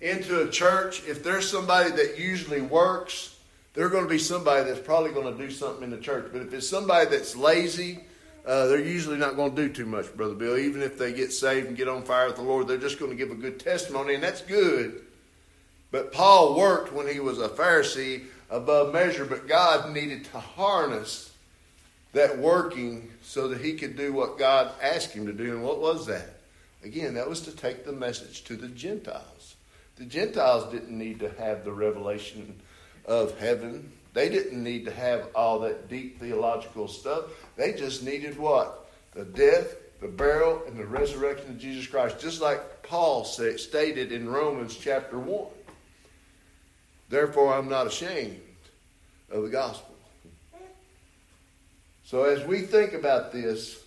into 0.00 0.42
a 0.42 0.50
church, 0.50 1.02
if 1.06 1.22
there's 1.22 1.48
somebody 1.48 1.90
that 1.90 2.18
usually 2.18 2.60
works, 2.60 3.36
they're 3.74 3.88
going 3.88 4.04
to 4.04 4.10
be 4.10 4.18
somebody 4.18 4.64
that's 4.64 4.80
probably 4.80 5.10
going 5.12 5.36
to 5.36 5.42
do 5.42 5.50
something 5.50 5.84
in 5.84 5.90
the 5.90 5.98
church. 5.98 6.30
But 6.32 6.42
if 6.42 6.52
it's 6.52 6.68
somebody 6.68 7.10
that's 7.10 7.36
lazy, 7.36 8.00
uh, 8.48 8.66
they're 8.66 8.80
usually 8.80 9.18
not 9.18 9.36
going 9.36 9.54
to 9.54 9.68
do 9.68 9.72
too 9.72 9.84
much, 9.84 10.16
Brother 10.16 10.34
Bill. 10.34 10.56
Even 10.56 10.80
if 10.80 10.96
they 10.96 11.12
get 11.12 11.32
saved 11.32 11.68
and 11.68 11.76
get 11.76 11.86
on 11.86 12.02
fire 12.02 12.28
with 12.28 12.36
the 12.36 12.42
Lord, 12.42 12.66
they're 12.66 12.78
just 12.78 12.98
going 12.98 13.10
to 13.10 13.16
give 13.16 13.30
a 13.30 13.34
good 13.34 13.60
testimony, 13.60 14.14
and 14.14 14.22
that's 14.22 14.40
good. 14.40 15.02
But 15.90 16.12
Paul 16.12 16.56
worked 16.56 16.90
when 16.90 17.06
he 17.06 17.20
was 17.20 17.38
a 17.38 17.50
Pharisee 17.50 18.24
above 18.48 18.94
measure, 18.94 19.26
but 19.26 19.46
God 19.46 19.92
needed 19.92 20.24
to 20.26 20.40
harness 20.40 21.30
that 22.14 22.38
working 22.38 23.10
so 23.22 23.48
that 23.48 23.60
he 23.60 23.74
could 23.74 23.98
do 23.98 24.14
what 24.14 24.38
God 24.38 24.72
asked 24.82 25.12
him 25.12 25.26
to 25.26 25.32
do. 25.34 25.54
And 25.54 25.62
what 25.62 25.80
was 25.80 26.06
that? 26.06 26.30
Again, 26.82 27.14
that 27.14 27.28
was 27.28 27.42
to 27.42 27.52
take 27.52 27.84
the 27.84 27.92
message 27.92 28.44
to 28.44 28.56
the 28.56 28.68
Gentiles. 28.68 29.56
The 29.96 30.06
Gentiles 30.06 30.72
didn't 30.72 30.96
need 30.96 31.20
to 31.20 31.30
have 31.38 31.64
the 31.64 31.72
revelation 31.72 32.60
of 33.04 33.38
heaven 33.38 33.92
they 34.18 34.28
didn't 34.28 34.64
need 34.64 34.84
to 34.84 34.90
have 34.90 35.28
all 35.32 35.60
that 35.60 35.88
deep 35.88 36.18
theological 36.18 36.88
stuff. 36.88 37.26
They 37.54 37.72
just 37.72 38.02
needed 38.02 38.36
what? 38.36 38.90
The 39.14 39.24
death, 39.24 39.76
the 40.00 40.08
burial, 40.08 40.60
and 40.66 40.76
the 40.76 40.86
resurrection 40.86 41.50
of 41.50 41.58
Jesus 41.60 41.86
Christ. 41.86 42.18
Just 42.18 42.40
like 42.40 42.82
Paul 42.82 43.24
stated 43.24 44.10
in 44.10 44.28
Romans 44.28 44.76
chapter 44.76 45.20
1. 45.20 45.46
Therefore, 47.08 47.54
I'm 47.54 47.68
not 47.68 47.86
ashamed 47.86 48.40
of 49.30 49.44
the 49.44 49.50
gospel. 49.50 49.94
So, 52.02 52.24
as 52.24 52.44
we 52.44 52.62
think 52.62 52.94
about 52.94 53.30
this, 53.30 53.80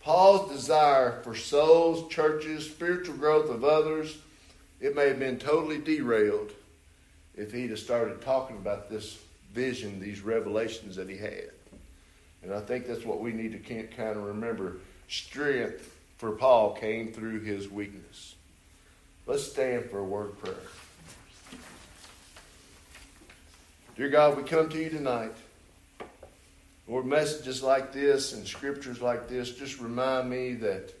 Paul's 0.00 0.50
desire 0.50 1.20
for 1.22 1.36
souls, 1.36 2.12
churches, 2.12 2.68
spiritual 2.68 3.14
growth 3.14 3.48
of 3.48 3.62
others, 3.62 4.18
it 4.80 4.96
may 4.96 5.06
have 5.06 5.20
been 5.20 5.38
totally 5.38 5.78
derailed 5.78 6.50
if 7.36 7.52
he'd 7.52 7.70
have 7.70 7.78
started 7.78 8.20
talking 8.20 8.56
about 8.56 8.90
this 8.90 9.16
vision, 9.52 10.00
these 10.00 10.20
revelations 10.20 10.96
that 10.96 11.08
he 11.08 11.16
had. 11.16 11.50
And 12.42 12.54
I 12.54 12.60
think 12.60 12.86
that's 12.86 13.04
what 13.04 13.20
we 13.20 13.32
need 13.32 13.52
to 13.52 13.84
kind 13.84 14.16
of 14.16 14.24
remember. 14.24 14.78
Strength 15.08 15.96
for 16.16 16.32
Paul 16.32 16.74
came 16.74 17.12
through 17.12 17.40
his 17.40 17.68
weakness. 17.70 18.34
Let's 19.26 19.44
stand 19.44 19.90
for 19.90 19.98
a 19.98 20.04
word 20.04 20.38
prayer. 20.38 20.54
Dear 23.96 24.08
God, 24.08 24.36
we 24.36 24.44
come 24.44 24.68
to 24.68 24.78
you 24.78 24.88
tonight. 24.88 25.32
Lord, 26.88 27.06
messages 27.06 27.62
like 27.62 27.92
this 27.92 28.32
and 28.32 28.46
scriptures 28.46 29.00
like 29.00 29.28
this 29.28 29.52
just 29.52 29.78
remind 29.78 30.28
me 30.28 30.54
that 30.54 30.92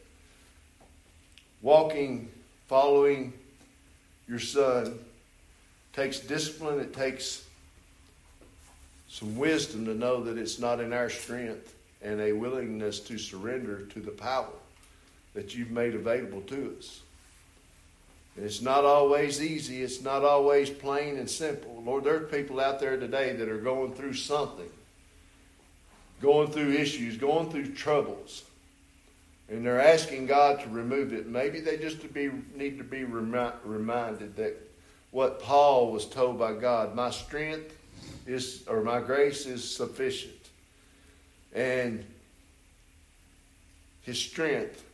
walking, 1.62 2.30
following 2.68 3.32
your 4.28 4.38
Son 4.38 4.98
takes 5.92 6.20
discipline, 6.20 6.78
it 6.78 6.92
takes 6.92 7.44
some 9.10 9.36
wisdom 9.36 9.84
to 9.84 9.94
know 9.94 10.22
that 10.22 10.38
it's 10.38 10.60
not 10.60 10.80
in 10.80 10.92
our 10.92 11.10
strength 11.10 11.74
and 12.00 12.20
a 12.20 12.32
willingness 12.32 13.00
to 13.00 13.18
surrender 13.18 13.82
to 13.86 13.98
the 13.98 14.12
power 14.12 14.46
that 15.34 15.54
you've 15.54 15.72
made 15.72 15.96
available 15.96 16.40
to 16.42 16.76
us. 16.78 17.00
And 18.36 18.46
it's 18.46 18.62
not 18.62 18.84
always 18.84 19.42
easy, 19.42 19.82
it's 19.82 20.00
not 20.00 20.24
always 20.24 20.70
plain 20.70 21.18
and 21.18 21.28
simple. 21.28 21.82
Lord, 21.84 22.04
there 22.04 22.14
are 22.14 22.20
people 22.20 22.60
out 22.60 22.78
there 22.78 22.96
today 22.96 23.32
that 23.32 23.48
are 23.48 23.58
going 23.58 23.92
through 23.94 24.14
something, 24.14 24.70
going 26.22 26.52
through 26.52 26.72
issues, 26.72 27.16
going 27.16 27.50
through 27.50 27.74
troubles. 27.74 28.44
And 29.48 29.66
they're 29.66 29.80
asking 29.80 30.26
God 30.26 30.60
to 30.60 30.68
remove 30.68 31.12
it. 31.12 31.26
Maybe 31.26 31.58
they 31.58 31.76
just 31.76 32.00
to 32.02 32.08
be, 32.08 32.30
need 32.54 32.78
to 32.78 32.84
be 32.84 33.02
remi- 33.02 33.56
reminded 33.64 34.36
that 34.36 34.56
what 35.10 35.42
Paul 35.42 35.90
was 35.90 36.06
told 36.06 36.38
by 36.38 36.52
God, 36.52 36.94
my 36.94 37.10
strength 37.10 37.76
is, 38.26 38.64
or 38.68 38.82
my 38.82 39.00
grace 39.00 39.46
is 39.46 39.68
sufficient. 39.68 40.34
And 41.54 42.04
his 44.02 44.18
strength 44.18 44.84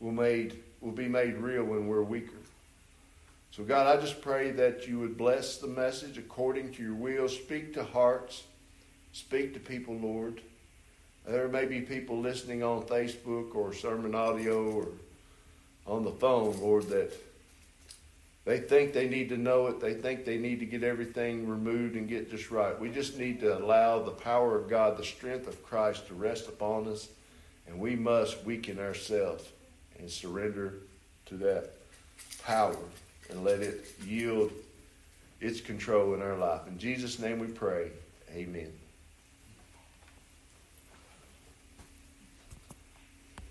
will 0.00 0.12
made 0.12 0.62
will 0.80 0.92
be 0.92 1.08
made 1.08 1.34
real 1.36 1.64
when 1.64 1.88
we're 1.88 2.02
weaker. 2.02 2.36
So 3.50 3.64
God, 3.64 3.86
I 3.86 4.00
just 4.00 4.22
pray 4.22 4.52
that 4.52 4.86
you 4.86 5.00
would 5.00 5.16
bless 5.16 5.56
the 5.56 5.66
message 5.66 6.18
according 6.18 6.72
to 6.74 6.82
your 6.82 6.94
will. 6.94 7.28
Speak 7.28 7.74
to 7.74 7.82
hearts. 7.82 8.44
Speak 9.12 9.54
to 9.54 9.60
people, 9.60 9.96
Lord. 9.96 10.40
There 11.26 11.48
may 11.48 11.64
be 11.64 11.80
people 11.80 12.20
listening 12.20 12.62
on 12.62 12.82
Facebook 12.82 13.54
or 13.54 13.70
SermonAudio 13.70 14.74
or 14.74 14.88
on 15.86 16.04
the 16.04 16.12
phone, 16.12 16.58
Lord, 16.60 16.84
that 16.90 17.12
they 18.48 18.60
think 18.60 18.94
they 18.94 19.10
need 19.10 19.28
to 19.28 19.36
know 19.36 19.66
it. 19.66 19.78
They 19.78 19.92
think 19.92 20.24
they 20.24 20.38
need 20.38 20.60
to 20.60 20.64
get 20.64 20.82
everything 20.82 21.46
removed 21.46 21.96
and 21.96 22.08
get 22.08 22.30
just 22.30 22.50
right. 22.50 22.80
We 22.80 22.88
just 22.88 23.18
need 23.18 23.40
to 23.40 23.58
allow 23.58 24.02
the 24.02 24.10
power 24.10 24.56
of 24.58 24.70
God, 24.70 24.96
the 24.96 25.04
strength 25.04 25.46
of 25.48 25.62
Christ 25.62 26.06
to 26.06 26.14
rest 26.14 26.48
upon 26.48 26.88
us, 26.88 27.08
and 27.66 27.78
we 27.78 27.94
must 27.94 28.42
weaken 28.46 28.78
ourselves 28.78 29.44
and 29.98 30.10
surrender 30.10 30.76
to 31.26 31.34
that 31.36 31.72
power 32.42 32.78
and 33.28 33.44
let 33.44 33.60
it 33.60 33.84
yield 34.06 34.50
its 35.42 35.60
control 35.60 36.14
in 36.14 36.22
our 36.22 36.38
life. 36.38 36.62
In 36.68 36.78
Jesus' 36.78 37.18
name 37.18 37.40
we 37.40 37.48
pray. 37.48 37.90
Amen. 38.32 38.77